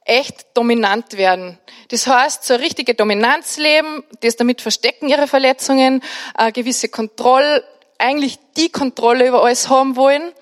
echt 0.06 0.46
dominant 0.54 1.16
werden. 1.16 1.58
Das 1.88 2.06
heißt, 2.06 2.44
so 2.44 2.54
richtige 2.54 2.94
Dominanz 2.94 3.58
leben, 3.58 4.04
das 4.20 4.36
damit 4.36 4.60
verstecken 4.60 5.08
ihre 5.08 5.26
Verletzungen, 5.26 6.02
eine 6.34 6.52
gewisse 6.52 6.88
Kontrolle, 6.88 7.64
eigentlich 7.98 8.38
die 8.56 8.70
Kontrolle 8.70 9.28
über 9.28 9.42
alles 9.42 9.68
haben 9.68 9.96
wollen. 9.96 10.32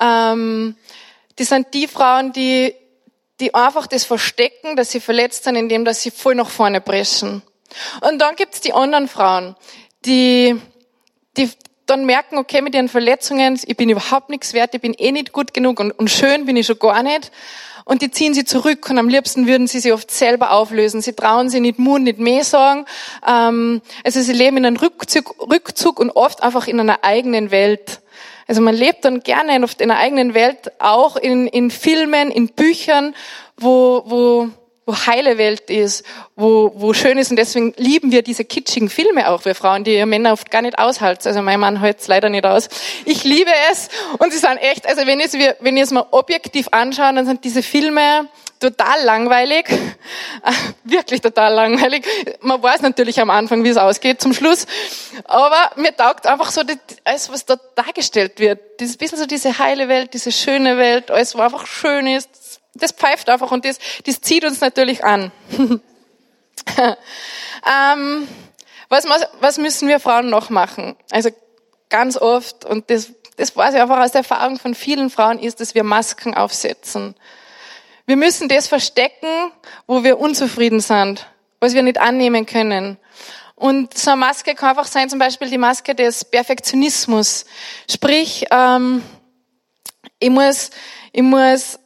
Ähm, 0.00 0.76
das 1.36 1.48
sind 1.48 1.72
die 1.74 1.88
Frauen, 1.88 2.32
die, 2.32 2.74
die 3.40 3.54
einfach 3.54 3.86
das 3.86 4.04
verstecken, 4.04 4.76
dass 4.76 4.90
sie 4.90 5.00
verletzt 5.00 5.44
sind, 5.44 5.56
indem 5.56 5.84
dass 5.84 6.02
sie 6.02 6.10
voll 6.10 6.34
nach 6.34 6.50
vorne 6.50 6.80
preschen. 6.80 7.42
Und 8.00 8.18
dann 8.18 8.36
gibt's 8.36 8.60
die 8.60 8.72
anderen 8.72 9.08
Frauen, 9.08 9.56
die, 10.04 10.60
die 11.36 11.50
dann 11.90 12.04
merken, 12.04 12.38
okay, 12.38 12.62
mit 12.62 12.74
ihren 12.74 12.88
Verletzungen, 12.88 13.58
ich 13.64 13.76
bin 13.76 13.88
überhaupt 13.88 14.30
nichts 14.30 14.52
wert, 14.52 14.74
ich 14.74 14.80
bin 14.80 14.94
eh 14.94 15.12
nicht 15.12 15.32
gut 15.32 15.54
genug 15.54 15.80
und, 15.80 15.92
und 15.92 16.10
schön 16.10 16.46
bin 16.46 16.56
ich 16.56 16.66
schon 16.66 16.78
gar 16.78 17.02
nicht 17.02 17.30
und 17.88 18.02
die 18.02 18.10
ziehen 18.10 18.34
sie 18.34 18.44
zurück 18.44 18.90
und 18.90 18.98
am 18.98 19.08
liebsten 19.08 19.46
würden 19.46 19.66
sie 19.66 19.80
sie 19.80 19.92
oft 19.92 20.10
selber 20.10 20.50
auflösen. 20.50 21.00
Sie 21.00 21.14
trauen 21.14 21.48
sie 21.48 21.60
nicht 21.60 21.78
Mund, 21.78 22.04
nicht 22.04 22.18
mehr 22.18 22.44
sagen. 22.44 22.84
Ähm, 23.26 23.80
also 24.04 24.20
sie 24.20 24.34
leben 24.34 24.58
in 24.58 24.66
einem 24.66 24.76
Rückzug, 24.76 25.34
Rückzug 25.50 25.98
und 25.98 26.10
oft 26.10 26.42
einfach 26.42 26.66
in 26.66 26.78
einer 26.78 27.02
eigenen 27.02 27.50
Welt. 27.50 28.00
Also 28.46 28.60
man 28.60 28.74
lebt 28.74 29.06
dann 29.06 29.20
gerne 29.20 29.64
oft 29.64 29.80
in 29.80 29.90
einer 29.90 30.00
eigenen 30.00 30.34
Welt, 30.34 30.70
auch 30.78 31.16
in, 31.16 31.46
in 31.46 31.70
Filmen, 31.70 32.30
in 32.30 32.48
Büchern, 32.48 33.14
wo, 33.56 34.02
wo 34.04 34.50
wo 34.88 34.96
heile 35.06 35.36
Welt 35.36 35.68
ist, 35.68 36.02
wo, 36.34 36.72
wo 36.74 36.94
schön 36.94 37.18
ist. 37.18 37.30
Und 37.30 37.36
deswegen 37.36 37.74
lieben 37.76 38.10
wir 38.10 38.22
diese 38.22 38.46
kitschigen 38.46 38.88
Filme 38.88 39.28
auch, 39.28 39.44
wir 39.44 39.54
Frauen, 39.54 39.84
die 39.84 39.94
ihr 39.94 40.06
Männer 40.06 40.32
oft 40.32 40.50
gar 40.50 40.62
nicht 40.62 40.78
aushalten. 40.78 41.28
Also 41.28 41.42
mein 41.42 41.60
Mann 41.60 41.78
hält 41.78 42.00
es 42.00 42.08
leider 42.08 42.30
nicht 42.30 42.46
aus. 42.46 42.70
Ich 43.04 43.22
liebe 43.22 43.50
es. 43.70 43.90
Und 44.16 44.32
sie 44.32 44.38
sind 44.38 44.56
echt, 44.56 44.88
also 44.88 45.06
wenn 45.06 45.20
ich 45.20 45.26
es, 45.26 45.34
wenn 45.60 45.76
ich 45.76 45.82
es 45.82 45.90
mal 45.90 46.06
objektiv 46.10 46.68
anschaue, 46.70 47.12
dann 47.12 47.26
sind 47.26 47.44
diese 47.44 47.62
Filme 47.62 48.28
total 48.60 49.04
langweilig. 49.04 49.68
Wirklich 50.84 51.20
total 51.20 51.52
langweilig. 51.52 52.06
Man 52.40 52.62
weiß 52.62 52.80
natürlich 52.80 53.20
am 53.20 53.28
Anfang, 53.28 53.64
wie 53.64 53.68
es 53.68 53.76
ausgeht 53.76 54.22
zum 54.22 54.32
Schluss. 54.32 54.66
Aber 55.24 55.70
mir 55.76 55.94
taugt 55.94 56.26
einfach 56.26 56.50
so 56.50 56.62
alles, 57.04 57.30
was 57.30 57.44
da 57.44 57.56
dargestellt 57.74 58.40
wird. 58.40 58.58
Das 58.78 58.88
ist 58.88 58.94
ein 58.94 58.98
bisschen 58.98 59.18
so 59.18 59.26
diese 59.26 59.58
heile 59.58 59.88
Welt, 59.88 60.14
diese 60.14 60.32
schöne 60.32 60.78
Welt, 60.78 61.10
alles, 61.10 61.34
wo 61.34 61.40
einfach 61.40 61.66
schön 61.66 62.06
ist, 62.06 62.30
das 62.78 62.92
pfeift 62.92 63.28
einfach 63.28 63.50
und 63.50 63.64
das, 63.64 63.78
das 64.06 64.20
zieht 64.20 64.44
uns 64.44 64.60
natürlich 64.60 65.04
an. 65.04 65.30
ähm, 66.76 68.28
was, 68.88 69.04
was 69.40 69.58
müssen 69.58 69.88
wir 69.88 70.00
Frauen 70.00 70.30
noch 70.30 70.50
machen? 70.50 70.96
Also 71.10 71.30
ganz 71.88 72.16
oft, 72.16 72.64
und 72.64 72.90
das, 72.90 73.12
das 73.36 73.56
weiß 73.56 73.74
ich 73.74 73.80
einfach 73.80 74.00
aus 74.00 74.12
der 74.12 74.20
Erfahrung 74.20 74.58
von 74.58 74.74
vielen 74.74 75.10
Frauen, 75.10 75.38
ist, 75.38 75.60
dass 75.60 75.74
wir 75.74 75.84
Masken 75.84 76.34
aufsetzen. 76.34 77.14
Wir 78.06 78.16
müssen 78.16 78.48
das 78.48 78.68
verstecken, 78.68 79.52
wo 79.86 80.02
wir 80.02 80.18
unzufrieden 80.18 80.80
sind, 80.80 81.26
was 81.60 81.74
wir 81.74 81.82
nicht 81.82 81.98
annehmen 81.98 82.46
können. 82.46 82.96
Und 83.54 83.98
so 83.98 84.12
eine 84.12 84.20
Maske 84.20 84.54
kann 84.54 84.70
einfach 84.70 84.86
sein, 84.86 85.10
zum 85.10 85.18
Beispiel 85.18 85.50
die 85.50 85.58
Maske 85.58 85.94
des 85.94 86.24
Perfektionismus. 86.24 87.44
Sprich, 87.90 88.46
ähm, 88.50 89.02
ich 90.20 90.30
muss, 90.30 90.70
ich 91.12 91.22
muss 91.22 91.78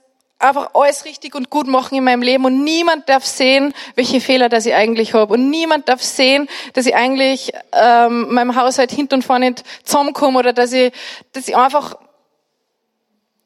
einfach 0.43 0.71
alles 0.75 1.05
richtig 1.05 1.35
und 1.35 1.51
gut 1.51 1.67
machen 1.67 1.97
in 1.97 2.05
meinem 2.05 2.23
Leben 2.23 2.45
und 2.45 2.65
niemand 2.65 3.09
darf 3.09 3.25
sehen, 3.25 3.75
welche 3.95 4.21
Fehler 4.21 4.49
das 4.49 4.67
ich 4.67 4.75
eigentlich 4.75 5.15
habe 5.15 5.35
und 5.35 5.51
niemand 5.51 5.89
darf 5.89 6.03
sehen, 6.03 6.49
dass 6.73 6.87
ich 6.87 6.95
eigentlich 6.95 7.53
ähm, 7.73 8.33
meinem 8.35 8.57
Haushalt 8.57 8.91
hinten 8.91 9.15
und 9.15 9.23
vorne 9.23 9.51
nicht 9.51 9.65
zusammenkomme 9.85 10.39
oder 10.39 10.53
dass 10.53 10.73
ich, 10.73 10.93
dass 11.33 11.49
ich 11.49 11.57
einfach 11.57 11.97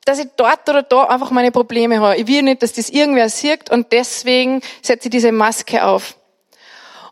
dass 0.04 0.20
ich 0.20 0.28
dort 0.36 0.68
oder 0.68 0.84
da 0.84 1.04
einfach 1.04 1.32
meine 1.32 1.50
Probleme 1.50 2.00
habe. 2.00 2.16
Ich 2.16 2.28
will 2.28 2.42
nicht, 2.42 2.62
dass 2.62 2.72
das 2.72 2.90
irgendwer 2.90 3.28
sieht 3.28 3.70
und 3.70 3.90
deswegen 3.90 4.62
setze 4.80 5.08
ich 5.08 5.10
diese 5.10 5.32
Maske 5.32 5.84
auf. 5.84 6.16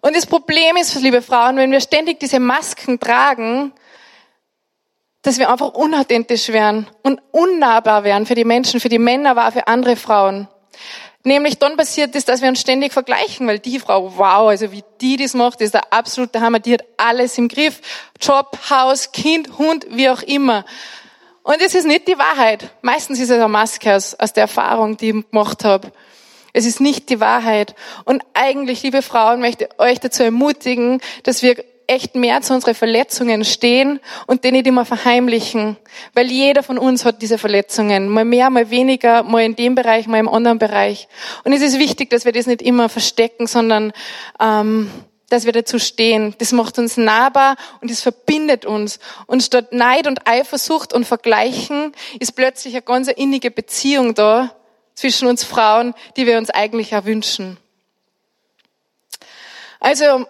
Und 0.01 0.15
das 0.15 0.27
Problem 0.27 0.77
ist, 0.77 0.95
liebe 1.01 1.21
Frauen, 1.21 1.57
wenn 1.57 1.73
wir 1.73 1.81
ständig 1.81 2.21
diese 2.21 2.39
Masken 2.39 3.01
tragen, 3.01 3.73
dass 5.25 5.39
wir 5.39 5.51
einfach 5.51 5.73
unauthentisch 5.73 6.49
werden 6.51 6.87
und 7.03 7.21
unnahbar 7.33 8.05
werden 8.05 8.27
für 8.27 8.35
die 8.35 8.45
Menschen, 8.45 8.79
für 8.79 8.91
die 8.91 8.99
Männer, 8.99 9.37
auch 9.37 9.53
für 9.53 9.67
andere 9.67 9.97
Frauen. 9.97 10.49
Nämlich 11.25 11.59
dann 11.59 11.79
passiert 11.79 12.15
ist, 12.15 12.29
dass 12.29 12.43
wir 12.43 12.51
uns 12.51 12.61
ständig 12.61 12.93
vergleichen, 12.93 13.47
weil 13.47 13.59
die 13.59 13.81
Frau, 13.81 14.13
wow, 14.19 14.51
also 14.51 14.71
wie 14.71 14.85
die 15.01 15.17
das 15.17 15.33
macht, 15.33 15.63
ist 15.63 15.73
der 15.73 15.91
absolute 15.91 16.43
Hammer. 16.43 16.59
Die 16.61 16.75
hat 16.75 16.85
alles 16.99 17.39
im 17.39 17.49
Griff. 17.49 17.81
Job, 18.21 18.59
Haus, 18.69 19.11
Kind, 19.13 19.57
Hund, 19.57 19.87
wie 19.89 20.11
auch 20.11 20.21
immer. 20.23 20.67
Und 21.43 21.63
es 21.63 21.75
ist 21.75 21.87
nicht 21.87 22.07
die 22.07 22.19
Wahrheit. 22.19 22.71
Meistens 22.83 23.19
ist 23.19 23.31
es 23.31 23.37
eine 23.37 23.49
Maske 23.49 23.97
aus, 23.97 24.15
aus 24.15 24.35
der 24.35 24.43
Erfahrung, 24.43 24.99
die 24.99 25.11
ich 25.11 25.31
gemacht 25.31 25.65
habe. 25.65 25.91
Es 26.53 26.67
ist 26.67 26.81
nicht 26.81 27.09
die 27.09 27.21
Wahrheit. 27.21 27.75
Und 28.05 28.23
eigentlich, 28.35 28.83
liebe 28.83 29.01
Frauen, 29.01 29.41
möchte 29.41 29.65
ich 29.65 29.81
euch 29.81 30.01
dazu 30.01 30.23
ermutigen, 30.23 31.01
dass 31.23 31.43
wir 31.43 31.65
echt 31.87 32.15
mehr 32.15 32.41
zu 32.43 32.55
unseren 32.55 32.75
Verletzungen 32.75 33.45
stehen 33.45 34.01
und 34.27 34.45
die 34.45 34.53
nicht 34.53 34.67
immer 34.67 34.85
verheimlichen. 34.85 35.77
Weil 36.13 36.31
jeder 36.31 36.63
von 36.63 36.79
uns 36.79 37.05
hat 37.05 37.23
diese 37.23 37.39
Verletzungen. 37.39 38.09
Mal 38.09 38.25
mehr, 38.25 38.51
mal 38.51 38.71
weniger, 38.71 39.23
mal 39.23 39.43
in 39.43 39.57
dem 39.57 39.75
Bereich, 39.75 40.07
mal 40.07 40.19
im 40.19 40.29
anderen 40.29 40.59
Bereich. 40.59 41.09
Und 41.45 41.53
es 41.53 41.63
ist 41.63 41.79
wichtig, 41.79 42.11
dass 42.11 42.25
wir 42.25 42.33
das 42.33 42.47
nicht 42.47 42.63
immer 42.63 42.89
verstecken, 42.89 43.47
sondern 43.47 43.93
ähm, 44.41 44.91
dass 45.29 45.47
wir 45.47 45.53
dazu 45.53 45.79
stehen. 45.79 46.35
Das 46.39 46.53
macht 46.53 46.79
uns 46.79 46.97
nahbar 46.97 47.57
und 47.81 47.91
es 47.91 48.01
verbindet 48.01 48.65
uns. 48.65 48.99
Und 49.27 49.43
statt 49.43 49.73
Neid 49.73 50.07
und 50.07 50.27
Eifersucht 50.27 50.93
und 50.93 51.05
Vergleichen 51.05 51.93
ist 52.21 52.33
plötzlich 52.33 52.75
eine 52.75 52.83
ganz 52.83 53.09
innige 53.09 53.51
Beziehung 53.51 54.15
da 54.15 54.55
zwischen 54.95 55.27
uns 55.29 55.45
Frauen, 55.45 55.95
die 56.17 56.27
wir 56.27 56.39
uns 56.39 56.51
eigentlich 56.51 56.95
auch 56.95 57.05
wünschen. 57.05 57.59
Also 59.81 60.27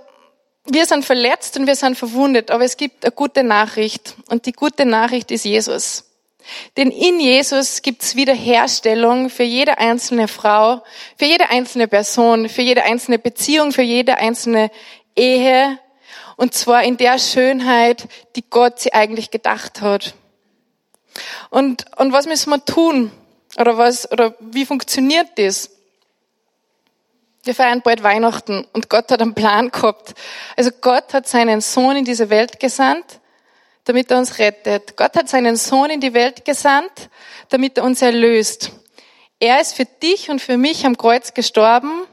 wir 0.66 0.86
sind 0.86 1.04
verletzt 1.04 1.58
und 1.58 1.66
wir 1.66 1.76
sind 1.76 1.96
verwundet, 1.96 2.50
aber 2.50 2.64
es 2.64 2.76
gibt 2.76 3.04
eine 3.04 3.12
gute 3.12 3.44
Nachricht. 3.44 4.14
Und 4.28 4.46
die 4.46 4.52
gute 4.52 4.86
Nachricht 4.86 5.30
ist 5.30 5.44
Jesus. 5.44 6.04
Denn 6.76 6.90
in 6.90 7.20
Jesus 7.20 7.82
gibt's 7.82 8.16
Wiederherstellung 8.16 9.30
für 9.30 9.44
jede 9.44 9.78
einzelne 9.78 10.28
Frau, 10.28 10.82
für 11.16 11.24
jede 11.24 11.50
einzelne 11.50 11.88
Person, 11.88 12.48
für 12.48 12.62
jede 12.62 12.84
einzelne 12.84 13.18
Beziehung, 13.18 13.72
für 13.72 13.82
jede 13.82 14.18
einzelne 14.18 14.70
Ehe. 15.16 15.78
Und 16.36 16.54
zwar 16.54 16.82
in 16.82 16.96
der 16.96 17.18
Schönheit, 17.18 18.08
die 18.36 18.44
Gott 18.48 18.80
sie 18.80 18.92
eigentlich 18.92 19.30
gedacht 19.30 19.80
hat. 19.80 20.14
Und, 21.50 21.84
und 21.96 22.12
was 22.12 22.26
müssen 22.26 22.50
wir 22.50 22.64
tun? 22.64 23.12
Oder 23.56 23.78
was, 23.78 24.10
oder 24.10 24.34
wie 24.40 24.66
funktioniert 24.66 25.28
das? 25.36 25.70
Wir 27.44 27.54
feiern 27.54 27.82
bald 27.82 28.02
Weihnachten 28.02 28.66
und 28.72 28.88
Gott 28.88 29.10
hat 29.10 29.20
einen 29.20 29.34
Plan 29.34 29.70
gehabt. 29.70 30.14
Also 30.56 30.70
Gott 30.80 31.12
hat 31.12 31.28
seinen 31.28 31.60
Sohn 31.60 31.96
in 31.96 32.04
diese 32.06 32.30
Welt 32.30 32.58
gesandt, 32.58 33.20
damit 33.84 34.10
er 34.10 34.18
uns 34.18 34.38
rettet. 34.38 34.96
Gott 34.96 35.14
hat 35.14 35.28
seinen 35.28 35.56
Sohn 35.56 35.90
in 35.90 36.00
die 36.00 36.14
Welt 36.14 36.46
gesandt, 36.46 37.10
damit 37.50 37.76
er 37.76 37.84
uns 37.84 38.00
erlöst. 38.00 38.72
Er 39.40 39.60
ist 39.60 39.74
für 39.74 39.84
dich 39.84 40.30
und 40.30 40.40
für 40.40 40.56
mich 40.56 40.86
am 40.86 40.96
Kreuz 40.96 41.34
gestorben. 41.34 42.04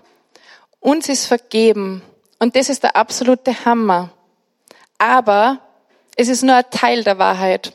Uns 0.82 1.08
ist 1.08 1.28
vergeben. 1.28 2.02
Und 2.40 2.58
das 2.58 2.68
ist 2.68 2.84
der 2.84 2.98
absolute 2.98 3.66
Hammer. 3.66 4.10
Aber 4.98 5.62
es 6.18 6.28
ist 6.28 6.44
nur 6.44 6.56
ein 6.56 6.70
Teil 6.72 7.04
der 7.06 7.20
Wahrheit. 7.20 7.74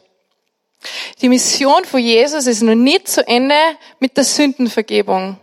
Die 1.23 1.31
Mission 1.31 1.85
von 1.87 2.01
Jesus 2.01 2.47
ist 2.47 2.63
noch 2.63 2.75
nicht 2.75 3.09
zu 3.09 3.27
Ende 3.27 3.57
mit 3.99 4.17
der 4.17 4.25
Sündenvergebung. 4.25 5.39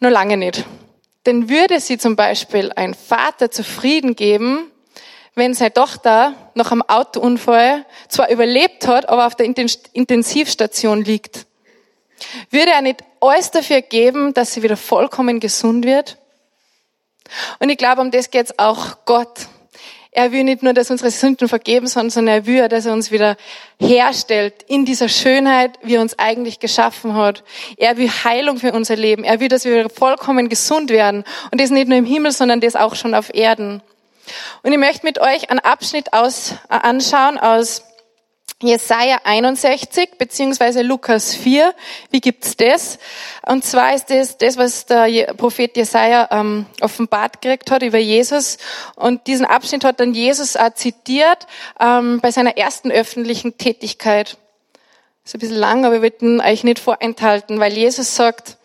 Nur 0.00 0.10
lange 0.10 0.36
nicht. 0.36 0.64
Denn 1.26 1.48
würde 1.48 1.80
sie 1.80 1.98
zum 1.98 2.16
Beispiel 2.16 2.72
ein 2.74 2.94
Vater 2.94 3.50
zufrieden 3.50 4.16
geben, 4.16 4.70
wenn 5.34 5.54
seine 5.54 5.72
Tochter 5.72 6.34
nach 6.54 6.72
einem 6.72 6.82
Autounfall 6.82 7.84
zwar 8.08 8.30
überlebt 8.30 8.86
hat, 8.86 9.08
aber 9.08 9.26
auf 9.26 9.34
der 9.34 9.46
Intensivstation 9.46 11.04
liegt? 11.04 11.46
Würde 12.50 12.72
er 12.72 12.82
nicht 12.82 13.04
alles 13.20 13.50
dafür 13.50 13.82
geben, 13.82 14.34
dass 14.34 14.52
sie 14.52 14.62
wieder 14.62 14.76
vollkommen 14.76 15.40
gesund 15.40 15.84
wird? 15.84 16.18
Und 17.58 17.68
ich 17.68 17.78
glaube, 17.78 18.00
um 18.00 18.10
das 18.10 18.30
geht's 18.30 18.58
auch 18.58 19.04
Gott. 19.04 19.48
Er 20.18 20.32
will 20.32 20.42
nicht 20.42 20.64
nur, 20.64 20.72
dass 20.72 20.90
unsere 20.90 21.12
Sünden 21.12 21.46
vergeben 21.46 21.86
sind, 21.86 22.10
sondern 22.10 22.34
er 22.34 22.46
will, 22.46 22.68
dass 22.68 22.86
er 22.86 22.92
uns 22.92 23.12
wieder 23.12 23.36
herstellt 23.78 24.64
in 24.66 24.84
dieser 24.84 25.08
Schönheit, 25.08 25.78
wie 25.84 25.94
er 25.94 26.00
uns 26.00 26.18
eigentlich 26.18 26.58
geschaffen 26.58 27.14
hat. 27.14 27.44
Er 27.76 27.96
will 27.98 28.10
Heilung 28.10 28.56
für 28.58 28.72
unser 28.72 28.96
Leben. 28.96 29.22
Er 29.22 29.38
will, 29.38 29.46
dass 29.46 29.64
wir 29.64 29.88
vollkommen 29.88 30.48
gesund 30.48 30.90
werden. 30.90 31.22
Und 31.52 31.60
das 31.60 31.70
nicht 31.70 31.86
nur 31.86 31.98
im 31.98 32.04
Himmel, 32.04 32.32
sondern 32.32 32.60
das 32.60 32.74
auch 32.74 32.96
schon 32.96 33.14
auf 33.14 33.32
Erden. 33.32 33.80
Und 34.64 34.72
ich 34.72 34.78
möchte 34.78 35.06
mit 35.06 35.20
euch 35.20 35.50
einen 35.50 35.60
Abschnitt 35.60 36.12
aus, 36.12 36.54
äh, 36.68 36.74
anschauen 36.74 37.38
aus 37.38 37.84
Jesaja 38.60 39.20
61 39.22 40.18
beziehungsweise 40.18 40.82
Lukas 40.82 41.32
4. 41.34 41.72
Wie 42.10 42.20
gibt's 42.20 42.56
das? 42.56 42.98
Und 43.46 43.64
zwar 43.64 43.94
ist 43.94 44.10
das 44.10 44.36
das, 44.36 44.56
was 44.56 44.86
der 44.86 45.32
Prophet 45.34 45.76
Jesaja 45.76 46.28
ähm, 46.32 46.66
offenbart 46.80 47.40
gekriegt 47.40 47.70
hat 47.70 47.84
über 47.84 47.98
Jesus. 47.98 48.58
Und 48.96 49.28
diesen 49.28 49.46
Abschnitt 49.46 49.84
hat 49.84 50.00
dann 50.00 50.12
Jesus 50.12 50.56
auch 50.56 50.74
zitiert 50.74 51.46
ähm, 51.78 52.18
bei 52.20 52.32
seiner 52.32 52.56
ersten 52.56 52.90
öffentlichen 52.90 53.58
Tätigkeit. 53.58 54.38
Ist 55.24 55.34
ein 55.34 55.38
bisschen 55.40 55.56
lang, 55.56 55.84
aber 55.84 55.96
wir 55.96 56.02
wollten 56.02 56.40
euch 56.40 56.64
nicht 56.64 56.80
vorenthalten, 56.80 57.60
weil 57.60 57.74
Jesus 57.74 58.16
sagt, 58.16 58.56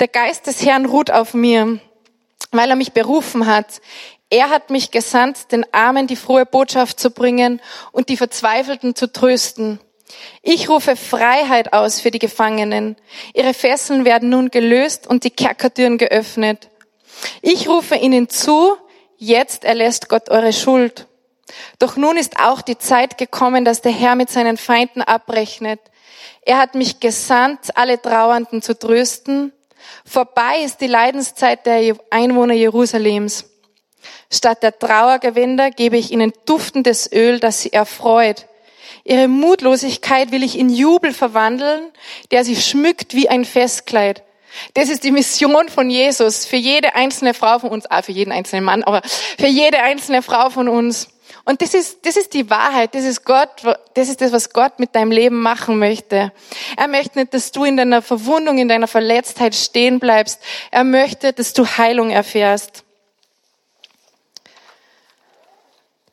der 0.00 0.08
Geist 0.08 0.48
des 0.48 0.64
Herrn 0.64 0.86
ruht 0.86 1.12
auf 1.12 1.34
mir, 1.34 1.78
weil 2.50 2.70
er 2.70 2.76
mich 2.76 2.92
berufen 2.92 3.46
hat. 3.46 3.80
Er 4.30 4.50
hat 4.50 4.70
mich 4.70 4.90
gesandt, 4.90 5.52
den 5.52 5.64
Armen 5.72 6.06
die 6.06 6.16
frohe 6.16 6.44
Botschaft 6.44 7.00
zu 7.00 7.10
bringen 7.10 7.62
und 7.92 8.10
die 8.10 8.16
Verzweifelten 8.16 8.94
zu 8.94 9.10
trösten. 9.10 9.80
Ich 10.42 10.68
rufe 10.68 10.96
Freiheit 10.96 11.72
aus 11.72 12.00
für 12.00 12.10
die 12.10 12.18
Gefangenen. 12.18 12.96
Ihre 13.34 13.54
Fesseln 13.54 14.04
werden 14.04 14.28
nun 14.28 14.50
gelöst 14.50 15.06
und 15.06 15.24
die 15.24 15.30
Kerkertüren 15.30 15.98
geöffnet. 15.98 16.68
Ich 17.40 17.68
rufe 17.68 17.96
ihnen 17.96 18.28
zu, 18.28 18.76
jetzt 19.16 19.64
erlässt 19.64 20.08
Gott 20.08 20.30
eure 20.30 20.52
Schuld. 20.52 21.06
Doch 21.78 21.96
nun 21.96 22.16
ist 22.16 22.38
auch 22.38 22.60
die 22.60 22.78
Zeit 22.78 23.16
gekommen, 23.16 23.64
dass 23.64 23.80
der 23.80 23.92
Herr 23.92 24.14
mit 24.14 24.28
seinen 24.28 24.58
Feinden 24.58 25.00
abrechnet. 25.00 25.80
Er 26.42 26.58
hat 26.58 26.74
mich 26.74 27.00
gesandt, 27.00 27.76
alle 27.76 28.00
Trauernden 28.00 28.60
zu 28.60 28.78
trösten. 28.78 29.52
Vorbei 30.04 30.62
ist 30.64 30.80
die 30.80 30.86
Leidenszeit 30.86 31.64
der 31.64 31.96
Einwohner 32.10 32.54
Jerusalems. 32.54 33.46
Statt 34.30 34.62
der 34.62 34.78
Trauergewänder 34.78 35.70
gebe 35.70 35.96
ich 35.96 36.10
ihnen 36.10 36.32
duftendes 36.46 37.10
Öl, 37.12 37.40
das 37.40 37.62
sie 37.62 37.72
erfreut. 37.72 38.46
Ihre 39.04 39.28
Mutlosigkeit 39.28 40.32
will 40.32 40.42
ich 40.42 40.58
in 40.58 40.68
Jubel 40.68 41.12
verwandeln, 41.12 41.90
der 42.30 42.44
sie 42.44 42.56
schmückt 42.56 43.14
wie 43.14 43.28
ein 43.28 43.44
Festkleid. 43.44 44.22
Das 44.74 44.88
ist 44.88 45.04
die 45.04 45.10
Mission 45.10 45.68
von 45.68 45.90
Jesus 45.90 46.44
für 46.44 46.56
jede 46.56 46.94
einzelne 46.94 47.34
Frau 47.34 47.58
von 47.58 47.70
uns, 47.70 47.90
auch 47.90 48.04
für 48.04 48.12
jeden 48.12 48.32
einzelnen 48.32 48.64
Mann, 48.64 48.82
aber 48.82 49.02
für 49.38 49.46
jede 49.46 49.82
einzelne 49.82 50.22
Frau 50.22 50.50
von 50.50 50.68
uns. 50.68 51.08
Und 51.44 51.62
das 51.62 51.74
ist, 51.74 52.04
das 52.04 52.16
ist 52.16 52.34
die 52.34 52.50
Wahrheit, 52.50 52.94
das 52.94 53.04
ist 53.04 53.24
Gott, 53.24 53.48
das 53.94 54.08
ist 54.08 54.20
das, 54.20 54.32
was 54.32 54.50
Gott 54.52 54.78
mit 54.78 54.94
deinem 54.94 55.10
Leben 55.10 55.40
machen 55.40 55.78
möchte. 55.78 56.32
Er 56.76 56.88
möchte 56.88 57.18
nicht, 57.18 57.32
dass 57.32 57.52
du 57.52 57.64
in 57.64 57.76
deiner 57.76 58.02
Verwundung, 58.02 58.58
in 58.58 58.68
deiner 58.68 58.88
Verletztheit 58.88 59.54
stehen 59.54 59.98
bleibst. 59.98 60.40
Er 60.70 60.84
möchte, 60.84 61.32
dass 61.32 61.54
du 61.54 61.66
Heilung 61.66 62.10
erfährst. 62.10 62.84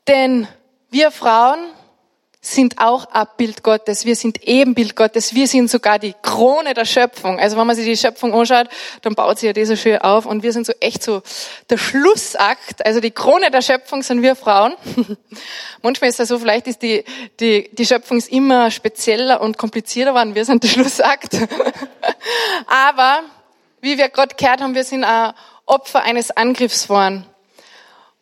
Denn 0.07 0.47
wir 0.89 1.11
Frauen 1.11 1.59
sind 2.45 2.79
auch 2.79 3.05
Abbild 3.05 3.63
Gottes. 3.63 4.05
Wir 4.05 4.15
sind 4.15 4.43
Ebenbild 4.43 4.95
Gottes. 4.95 5.33
Wir 5.33 5.47
sind 5.47 5.69
sogar 5.69 5.97
die 5.97 6.13
Krone 6.21 6.73
der 6.75 6.85
Schöpfung. 6.85 7.39
Also 7.39 7.57
wenn 7.57 7.65
man 7.65 7.75
sich 7.75 7.85
die 7.85 7.97
Schöpfung 7.97 8.33
anschaut, 8.33 8.67
dann 9.01 9.15
baut 9.15 9.39
sie 9.39 9.47
ja 9.47 9.53
das 9.53 9.67
so 9.67 9.75
schön 9.75 9.97
auf. 9.97 10.25
Und 10.25 10.43
wir 10.43 10.53
sind 10.53 10.67
so 10.67 10.73
echt 10.79 11.01
so 11.01 11.23
der 11.69 11.77
Schlussakt. 11.77 12.85
Also 12.85 12.99
die 12.99 13.11
Krone 13.11 13.49
der 13.49 13.61
Schöpfung 13.61 14.03
sind 14.03 14.21
wir 14.21 14.35
Frauen. 14.35 14.75
Manchmal 15.81 16.11
ist 16.11 16.19
es 16.19 16.29
so, 16.29 16.37
vielleicht 16.37 16.67
ist 16.67 16.83
die, 16.83 17.03
die, 17.39 17.69
die 17.73 17.85
Schöpfung 17.85 18.17
ist 18.17 18.31
immer 18.31 18.69
spezieller 18.69 19.41
und 19.41 19.57
komplizierter 19.57 20.11
geworden. 20.11 20.35
Wir 20.35 20.45
sind 20.45 20.63
der 20.63 20.67
Schlussakt. 20.67 21.33
Aber 22.67 23.21
wie 23.81 23.97
wir 23.97 24.09
Gott 24.09 24.37
gehört 24.37 24.61
haben, 24.61 24.75
wir 24.75 24.83
sind 24.83 25.03
auch 25.03 25.33
Opfer 25.65 26.03
eines 26.03 26.29
Angriffs 26.29 26.83
geworden. 26.83 27.25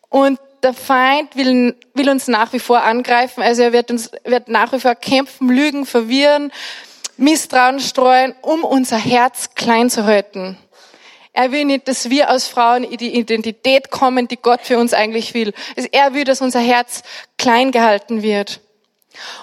Und 0.08 0.38
der 0.64 0.74
Feind 0.74 1.36
will, 1.36 1.76
will 1.94 2.08
uns 2.08 2.26
nach 2.26 2.52
wie 2.52 2.58
vor 2.58 2.82
angreifen. 2.82 3.42
Also 3.42 3.62
er 3.62 3.72
wird 3.72 3.90
uns, 3.90 4.10
wird 4.24 4.48
nach 4.48 4.72
wie 4.72 4.80
vor 4.80 4.94
kämpfen, 4.94 5.48
lügen, 5.48 5.86
verwirren, 5.86 6.52
Misstrauen 7.16 7.78
streuen, 7.80 8.34
um 8.42 8.64
unser 8.64 8.98
Herz 8.98 9.54
klein 9.54 9.90
zu 9.90 10.04
halten. 10.04 10.58
Er 11.32 11.52
will 11.52 11.64
nicht, 11.64 11.88
dass 11.88 12.10
wir 12.10 12.30
als 12.30 12.46
Frauen 12.46 12.84
in 12.84 12.96
die 12.96 13.16
Identität 13.16 13.90
kommen, 13.90 14.28
die 14.28 14.36
Gott 14.36 14.60
für 14.62 14.78
uns 14.78 14.94
eigentlich 14.94 15.34
will. 15.34 15.52
Also 15.76 15.88
er 15.92 16.14
will, 16.14 16.24
dass 16.24 16.40
unser 16.40 16.60
Herz 16.60 17.02
klein 17.38 17.72
gehalten 17.72 18.22
wird. 18.22 18.60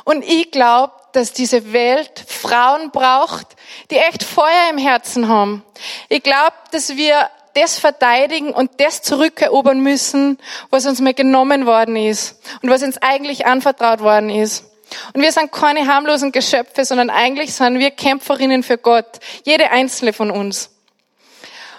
Und 0.06 0.24
ich 0.24 0.52
glaube, 0.52 0.94
dass 1.14 1.34
diese 1.34 1.74
Welt 1.74 2.24
Frauen 2.28 2.92
braucht, 2.92 3.48
die 3.90 3.98
echt 3.98 4.24
Feuer 4.24 4.70
im 4.70 4.78
Herzen 4.78 5.28
haben. 5.28 5.64
Ich 6.10 6.24
glaube, 6.24 6.56
dass 6.72 6.96
wir 6.96 7.30
das 7.56 7.80
verteidigen 7.80 8.52
und 8.52 8.72
das 8.80 9.02
zurückerobern 9.02 9.80
müssen, 9.80 10.38
was 10.70 10.86
uns 10.86 11.02
mal 11.02 11.14
genommen 11.14 11.66
worden 11.66 11.96
ist 11.96 12.40
und 12.62 12.70
was 12.70 12.84
uns 12.84 12.98
eigentlich 13.02 13.46
anvertraut 13.46 14.02
worden 14.02 14.30
ist. 14.30 14.66
Und 15.14 15.22
wir 15.22 15.32
sind 15.32 15.52
keine 15.52 15.88
harmlosen 15.88 16.32
Geschöpfe, 16.32 16.86
sondern 16.86 17.10
eigentlich 17.10 17.54
sind 17.54 17.80
wir 17.80 17.92
Kämpferinnen 17.92 18.64
für 18.64 18.78
Gott. 18.78 19.20
Jede 19.44 19.72
einzelne 19.72 20.14
von 20.14 20.32
uns. 20.32 20.70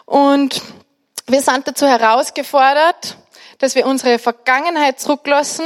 Und 0.07 0.63
wir 1.27 1.43
sind 1.43 1.69
dazu 1.69 1.87
herausgefordert, 1.87 3.17
dass 3.59 3.75
wir 3.75 3.87
unsere 3.87 4.19
Vergangenheit 4.19 4.99
zurücklassen 4.99 5.65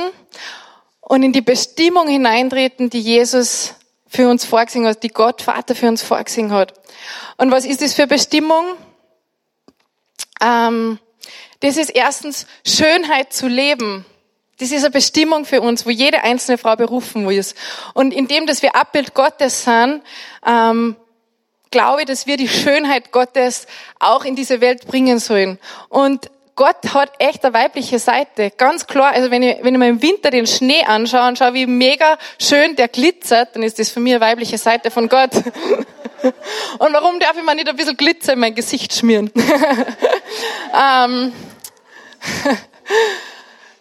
und 1.01 1.23
in 1.23 1.33
die 1.33 1.41
Bestimmung 1.41 2.09
hineintreten, 2.09 2.91
die 2.91 3.01
Jesus 3.01 3.75
für 4.09 4.29
uns 4.29 4.45
vorgesehen 4.45 4.87
hat, 4.87 5.03
die 5.03 5.09
Gott 5.09 5.43
Vater 5.43 5.75
für 5.75 5.89
uns 5.89 6.03
vorgesehen 6.03 6.53
hat. 6.53 6.75
Und 7.37 7.51
was 7.51 7.65
ist 7.65 7.83
das 7.83 7.95
für 7.95 8.07
Bestimmung? 8.07 8.77
Ähm, 10.41 10.99
das 11.61 11.77
ist 11.77 11.91
erstens 11.91 12.47
Schönheit 12.67 13.33
zu 13.33 13.49
leben. 13.49 14.05
Das 14.59 14.71
ist 14.71 14.85
eine 14.85 14.91
Bestimmung 14.91 15.45
für 15.45 15.61
uns, 15.61 15.85
wo 15.85 15.91
jede 15.91 16.23
einzelne 16.23 16.59
Frau 16.59 16.77
berufen 16.77 17.29
ist. 17.31 17.57
Und 17.93 18.13
indem, 18.13 18.47
dass 18.47 18.63
wir 18.63 18.75
Abbild 18.75 19.15
Gottes 19.15 19.65
sind, 19.65 20.03
ähm, 20.47 20.97
glaube 21.71 22.03
ich, 22.03 22.07
dass 22.07 22.27
wir 22.27 22.37
die 22.37 22.49
Schönheit 22.49 23.13
Gottes 23.13 23.67
auch 23.99 24.25
in 24.25 24.35
diese 24.37 24.61
Welt 24.61 24.87
bringen 24.87 25.19
sollen. 25.19 25.59
Und 25.89 26.31
Gott 26.57 26.95
hat 26.95 27.13
echt 27.19 27.45
eine 27.45 27.53
weibliche 27.53 27.99
Seite. 27.99 28.51
Ganz 28.51 28.87
klar. 28.87 29.13
Also 29.13 29.31
wenn 29.31 29.43
ich, 29.43 29.59
wenn 29.63 29.75
ich 29.75 29.79
mir 29.79 29.89
im 29.89 30.01
Winter 30.01 30.31
den 30.31 30.47
Schnee 30.47 30.83
anschaue 30.85 31.29
und 31.29 31.37
schaue, 31.37 31.53
wie 31.53 31.67
mega 31.67 32.17
schön 32.41 32.75
der 32.77 32.89
glitzert, 32.89 33.55
dann 33.55 33.63
ist 33.63 33.79
das 33.79 33.91
für 33.91 34.01
mich 34.01 34.15
eine 34.15 34.25
weibliche 34.25 34.57
Seite 34.57 34.91
von 34.91 35.09
Gott. 35.09 35.33
Und 36.79 36.93
warum 36.93 37.21
darf 37.21 37.37
ich 37.37 37.45
mir 37.45 37.55
nicht 37.55 37.69
ein 37.69 37.77
bisschen 37.77 37.97
Glitzer 37.97 38.33
in 38.33 38.39
mein 38.39 38.55
Gesicht 38.55 38.93
schmieren? 38.95 39.31
ähm, 40.75 41.33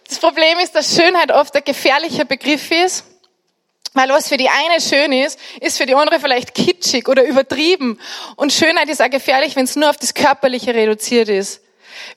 das 0.06 0.18
Problem 0.18 0.58
ist, 0.58 0.76
dass 0.76 0.94
Schönheit 0.94 1.32
oft 1.32 1.56
ein 1.56 1.64
gefährlicher 1.64 2.26
Begriff 2.26 2.70
ist. 2.70 3.04
Weil 3.94 4.10
was 4.10 4.28
für 4.28 4.36
die 4.36 4.50
eine 4.50 4.82
schön 4.82 5.12
ist, 5.12 5.38
ist 5.62 5.78
für 5.78 5.86
die 5.86 5.94
andere 5.94 6.20
vielleicht 6.20 6.54
kitschig 6.54 7.08
oder 7.08 7.24
übertrieben. 7.24 7.98
Und 8.36 8.52
Schönheit 8.52 8.90
ist 8.90 9.00
auch 9.00 9.08
gefährlich, 9.08 9.56
wenn 9.56 9.64
es 9.64 9.76
nur 9.76 9.88
auf 9.88 9.96
das 9.96 10.12
Körperliche 10.12 10.74
reduziert 10.74 11.30
ist. 11.30 11.62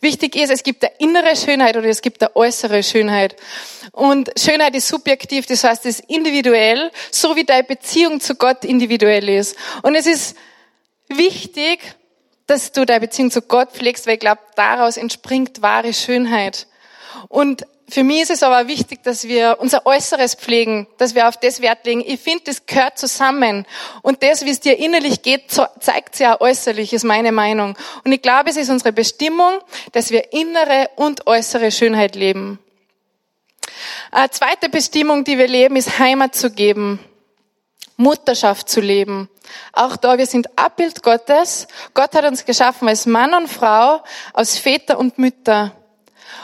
Wichtig 0.01 0.35
ist, 0.35 0.49
es 0.49 0.63
gibt 0.63 0.83
eine 0.83 0.93
innere 0.99 1.35
Schönheit 1.35 1.77
oder 1.77 1.87
es 1.87 2.01
gibt 2.01 2.21
eine 2.21 2.35
äußere 2.35 2.83
Schönheit. 2.83 3.35
Und 3.91 4.29
Schönheit 4.37 4.75
ist 4.75 4.87
subjektiv, 4.87 5.45
das 5.45 5.63
heißt, 5.63 5.85
es 5.85 5.99
ist 5.99 6.09
individuell, 6.09 6.91
so 7.11 7.35
wie 7.35 7.43
deine 7.43 7.63
Beziehung 7.63 8.19
zu 8.19 8.35
Gott 8.35 8.65
individuell 8.65 9.29
ist. 9.29 9.55
Und 9.81 9.95
es 9.95 10.05
ist 10.05 10.35
wichtig, 11.07 11.79
dass 12.47 12.71
du 12.71 12.85
deine 12.85 13.01
Beziehung 13.01 13.31
zu 13.31 13.41
Gott 13.41 13.71
pflegst, 13.71 14.07
weil 14.07 14.15
ich 14.15 14.19
glaube, 14.19 14.41
daraus 14.55 14.97
entspringt 14.97 15.61
wahre 15.61 15.93
Schönheit. 15.93 16.67
Und 17.27 17.65
für 17.89 18.03
mich 18.03 18.21
ist 18.21 18.31
es 18.31 18.43
aber 18.43 18.67
wichtig, 18.67 19.03
dass 19.03 19.27
wir 19.27 19.57
unser 19.59 19.85
Äußeres 19.85 20.35
pflegen, 20.35 20.87
dass 20.97 21.15
wir 21.15 21.27
auf 21.27 21.37
das 21.37 21.61
Wert 21.61 21.85
legen. 21.85 22.03
Ich 22.05 22.19
finde, 22.19 22.45
das 22.45 22.65
gehört 22.65 22.97
zusammen. 22.97 23.65
Und 24.01 24.23
das, 24.23 24.45
wie 24.45 24.49
es 24.49 24.59
dir 24.59 24.77
innerlich 24.77 25.21
geht, 25.21 25.51
zeigt 25.51 26.13
es 26.13 26.19
ja 26.19 26.39
äußerlich, 26.39 26.93
ist 26.93 27.03
meine 27.03 27.31
Meinung. 27.31 27.77
Und 28.03 28.11
ich 28.11 28.21
glaube, 28.21 28.49
es 28.49 28.57
ist 28.57 28.69
unsere 28.69 28.93
Bestimmung, 28.93 29.59
dass 29.91 30.11
wir 30.11 30.33
innere 30.33 30.89
und 30.95 31.27
äußere 31.27 31.71
Schönheit 31.71 32.15
leben. 32.15 32.59
Eine 34.11 34.29
zweite 34.29 34.69
Bestimmung, 34.69 35.23
die 35.23 35.37
wir 35.37 35.47
leben, 35.47 35.75
ist 35.75 35.99
Heimat 35.99 36.35
zu 36.35 36.51
geben. 36.51 36.99
Mutterschaft 37.97 38.69
zu 38.69 38.79
leben. 38.79 39.29
Auch 39.73 39.97
da, 39.97 40.17
wir 40.17 40.25
sind 40.25 40.57
Abbild 40.57 41.03
Gottes. 41.03 41.67
Gott 41.93 42.15
hat 42.15 42.23
uns 42.23 42.45
geschaffen 42.45 42.87
als 42.87 43.05
Mann 43.05 43.33
und 43.33 43.49
Frau, 43.49 44.01
aus 44.33 44.57
Väter 44.57 44.97
und 44.97 45.17
Mütter. 45.17 45.73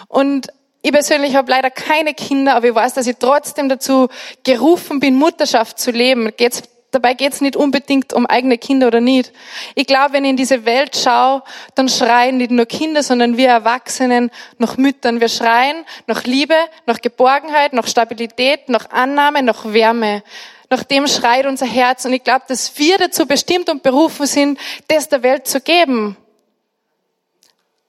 Und 0.08 0.50
ich 0.86 0.92
persönlich 0.92 1.36
habe 1.36 1.50
leider 1.50 1.72
keine 1.72 2.14
Kinder, 2.14 2.54
aber 2.54 2.68
ich 2.68 2.76
weiß, 2.76 2.94
dass 2.94 3.08
ich 3.08 3.16
trotzdem 3.18 3.70
dazu 3.70 4.08
gerufen 4.44 5.00
bin, 5.00 5.16
Mutterschaft 5.16 5.80
zu 5.80 5.90
leben. 5.90 6.32
Geht's, 6.38 6.62
dabei 6.92 7.16
geht 7.16 7.34
es 7.34 7.42
nicht 7.42 7.56
unbedingt 7.56 8.14
um 8.14 8.28
eigene 8.28 8.60
Kinder 8.60 8.86
oder 8.86 9.02
nicht. 9.02 9.32
Ich 9.74 9.88
glaube, 9.88 10.14
wenn 10.14 10.26
ich 10.26 10.30
in 10.30 10.38
diese 10.38 10.64
Welt 10.64 10.96
schaue, 10.96 11.42
dann 11.74 11.90
schreien 11.90 12.38
nicht 12.38 12.52
nur 12.52 12.68
Kinder, 12.68 13.02
sondern 13.02 13.36
wir 13.36 13.48
Erwachsenen 13.48 14.30
nach 14.60 14.78
Müttern. 14.78 15.22
Wir 15.22 15.30
schreien 15.30 15.86
nach 16.06 16.24
Liebe, 16.26 16.54
nach 16.86 17.02
Geborgenheit, 17.02 17.74
nach 17.74 17.88
Stabilität, 17.88 18.70
nach 18.70 18.92
Annahme, 18.92 19.42
nach 19.42 19.66
Wärme. 19.66 20.22
Nach 20.70 20.84
dem 20.84 21.08
schreit 21.08 21.48
unser 21.48 21.66
Herz. 21.66 22.06
Und 22.06 22.14
ich 22.14 22.24
glaube, 22.24 22.46
dass 22.48 22.78
wir 22.78 23.00
dazu 23.00 23.26
bestimmt 23.26 23.70
und 23.70 23.82
berufen 23.82 24.28
sind, 24.28 24.60
das 24.88 25.10
der 25.10 25.24
Welt 25.24 25.48
zu 25.48 25.62
geben 25.62 26.16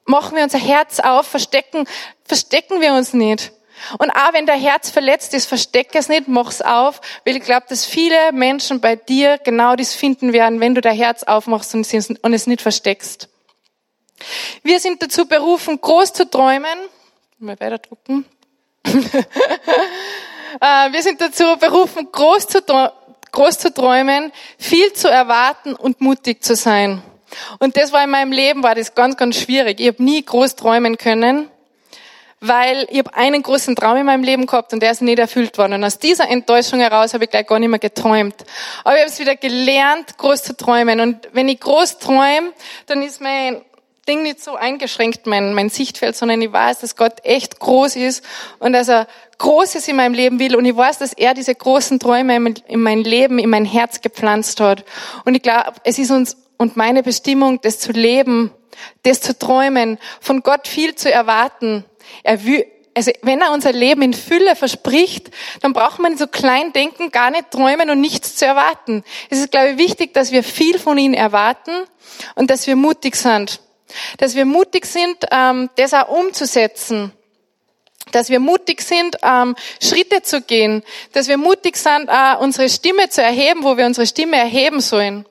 machen 0.07 0.37
wir 0.37 0.43
unser 0.43 0.59
Herz 0.59 1.01
auf, 1.01 1.27
verstecken, 1.27 1.87
verstecken 2.25 2.81
wir 2.81 2.95
uns 2.95 3.13
nicht. 3.13 3.53
Und 3.99 4.11
auch 4.11 4.33
wenn 4.33 4.47
dein 4.47 4.61
Herz 4.61 4.91
verletzt 4.91 5.35
ist, 5.35 5.47
verstecke 5.47 5.99
es 5.99 6.09
nicht, 6.09 6.29
mach's 6.29 6.63
auf, 6.63 7.01
weil 7.25 7.37
ich 7.37 7.43
glaube, 7.43 7.67
dass 7.69 7.85
viele 7.85 8.33
Menschen 8.33 8.81
bei 8.81 8.97
dir 8.97 9.39
genau 9.39 9.77
das 9.77 9.95
finden 9.95 10.33
werden, 10.33 10.61
wenn 10.61 10.75
du 10.75 10.81
dein 10.81 10.97
Herz 10.97 11.25
aufmachst 11.25 11.75
und 11.75 12.33
es 12.33 12.47
nicht 12.47 12.63
versteckst. 12.63 13.29
Wir 14.63 14.81
sind 14.81 15.03
dazu 15.03 15.27
berufen, 15.27 15.81
groß 15.81 16.15
zu 16.15 16.29
träumen. 16.29 16.79
Mal 17.39 17.59
weiter 17.61 17.79
drucken. 17.79 18.25
Äh, 20.61 20.93
wir 20.93 21.03
sind 21.03 21.21
dazu 21.21 21.45
berufen, 21.59 22.09
groß 22.11 22.47
zu, 22.47 22.63
groß 23.33 23.59
zu 23.59 23.75
träumen, 23.75 24.33
viel 24.59 24.93
zu 24.95 25.09
erwarten 25.09 25.75
und 25.75 26.01
mutig 26.01 26.43
zu 26.43 26.55
sein. 26.55 27.03
Und 27.59 27.77
das 27.77 27.93
war 27.93 28.05
in 28.05 28.11
meinem 28.11 28.33
Leben, 28.33 28.63
war 28.63 28.75
das 28.75 28.95
ganz, 28.95 29.17
ganz 29.17 29.37
schwierig. 29.37 29.81
Ich 29.81 29.89
habe 29.89 30.03
nie 30.03 30.25
groß 30.25 30.57
träumen 30.57 30.99
können, 30.99 31.49
weil 32.41 32.87
ich 32.91 32.99
habe 32.99 33.15
einen 33.15 33.43
großen 33.43 33.75
Traum 33.77 33.97
in 33.97 34.07
meinem 34.07 34.23
Leben 34.23 34.47
gehabt 34.47 34.73
und 34.73 34.81
der 34.81 34.91
ist 34.91 35.03
nicht 35.03 35.19
erfüllt 35.19 35.59
worden. 35.59 35.75
Und 35.75 35.85
aus 35.85 35.99
dieser 35.99 36.29
Enttäuschung 36.29 36.81
heraus 36.81 37.15
habe 37.15 37.25
ich 37.25 37.31
gleich 37.31 37.47
gar 37.47 37.59
nicht 37.59 37.69
mehr 37.69 37.79
geträumt. 37.79 38.45
Aber 38.85 38.95
ich 38.95 39.01
habe 39.03 39.11
es 39.11 39.19
wieder 39.19 39.37
gelernt, 39.37 40.19
groß 40.19 40.43
zu 40.43 40.57
träumen. 40.57 41.01
Und 41.01 41.29
wenn 41.33 41.49
ich 41.49 41.61
groß 41.61 41.99
träume, 41.99 42.53
dann 42.87 43.03
ist 43.03 43.21
mein 43.21 43.63
Ding 44.09 44.23
nicht 44.23 44.43
so 44.43 44.55
eingeschränkt, 44.55 45.27
mein, 45.27 45.53
mein 45.55 45.69
Sichtfeld, 45.69 46.15
sondern 46.17 46.41
ich 46.41 46.53
weiß, 46.53 46.81
dass 46.81 46.95
Gott 46.95 47.25
echt 47.25 47.59
groß 47.59 47.97
ist 47.97 48.25
und 48.61 48.73
dass 48.73 48.89
er 48.89 49.09
Großes 49.39 49.87
in 49.89 49.97
meinem 49.97 50.15
Leben 50.15 50.39
will 50.39 50.57
und 50.57 50.65
ich 50.65 50.77
weiß, 50.77 50.99
dass 50.99 51.13
er 51.13 51.35
diese 51.35 51.55
großen 51.55 51.99
Träume 51.99 52.55
in 52.69 52.81
mein 52.81 53.05
Leben, 53.05 53.39
in 53.39 53.51
mein 53.51 53.67
Herz 53.67 54.01
gepflanzt 54.01 54.61
hat. 54.61 54.85
Und 55.25 55.35
ich 55.35 55.43
glaube, 55.43 55.75
es 55.85 55.99
ist 55.99 56.11
uns 56.11 56.37
und 56.59 56.77
meine 56.77 57.03
Bestimmung, 57.03 57.61
das 57.61 57.79
zu 57.79 57.93
leben, 57.93 58.51
das 59.03 59.21
zu 59.21 59.39
träumen, 59.39 59.99
von 60.21 60.43
Gott 60.43 60.69
viel 60.69 60.95
zu 60.95 61.11
erwarten. 61.11 61.85
Er 62.23 62.45
will, 62.45 62.67
also 62.95 63.11
wenn 63.23 63.41
er 63.41 63.53
unser 63.53 63.73
Leben 63.73 64.03
in 64.03 64.15
Fülle 64.15 64.57
verspricht, 64.57 65.31
dann 65.61 65.73
braucht 65.73 65.99
man 65.99 66.17
so 66.17 66.27
klein 66.27 66.73
denken, 66.73 67.11
gar 67.11 67.31
nicht 67.31 67.51
träumen 67.51 67.91
und 67.91 68.01
nichts 68.01 68.37
zu 68.37 68.47
erwarten. 68.47 69.05
Es 69.29 69.39
ist, 69.39 69.51
glaube 69.51 69.71
ich, 69.71 69.79
wichtig, 69.79 70.15
dass 70.15 70.33
wir 70.33 70.43
viel 70.43 70.79
von 70.79 70.97
ihm 70.99 71.15
erwarten 71.15 71.73
und 72.35 72.51
dass 72.51 72.67
wir 72.67 72.77
mutig 72.77 73.17
sind. 73.17 73.61
Dass 74.19 74.35
wir 74.35 74.45
mutig 74.45 74.87
sind, 74.87 75.17
ähm, 75.31 75.71
das 75.77 75.95
auch 75.95 76.09
umzusetzen. 76.09 77.13
Dass 78.13 78.31
wir 78.31 78.41
mutig 78.41 78.83
sind, 78.83 79.17
ähm, 79.23 79.57
Schritte 79.83 80.23
zu 80.23 80.41
gehen. 80.41 80.83
Dass 81.13 81.29
wir 81.29 81.37
mutig 81.37 81.77
sind, 81.77 82.09
äh, 82.09 82.37
unsere 82.39 82.69
Stimme 82.69 83.11
zu 83.11 83.23
erheben, 83.23 83.63
wo 83.63 83.77
wir 83.77 83.85
unsere 83.87 84.07
Stimme 84.07 84.37
erheben 84.37 84.81
sollen. 84.81 85.27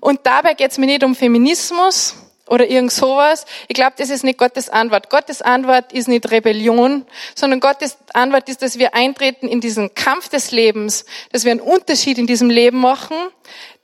Und 0.00 0.20
dabei 0.24 0.54
geht 0.54 0.72
es 0.72 0.78
mir 0.78 0.86
nicht 0.86 1.04
um 1.04 1.14
Feminismus 1.14 2.16
oder 2.50 2.68
irgend 2.68 2.90
sowas. 2.90 3.46
Ich 3.68 3.74
glaube, 3.74 3.92
das 3.96 4.10
ist 4.10 4.24
nicht 4.24 4.38
Gottes 4.38 4.68
Antwort. 4.68 5.08
Gottes 5.08 5.40
Antwort 5.40 5.92
ist 5.92 6.08
nicht 6.08 6.30
Rebellion, 6.30 7.06
sondern 7.36 7.60
Gottes 7.60 7.96
Antwort 8.12 8.48
ist, 8.48 8.62
dass 8.62 8.78
wir 8.78 8.94
eintreten 8.94 9.46
in 9.46 9.60
diesen 9.60 9.94
Kampf 9.94 10.28
des 10.28 10.50
Lebens, 10.50 11.04
dass 11.32 11.44
wir 11.44 11.52
einen 11.52 11.60
Unterschied 11.60 12.18
in 12.18 12.26
diesem 12.26 12.50
Leben 12.50 12.80
machen, 12.80 13.16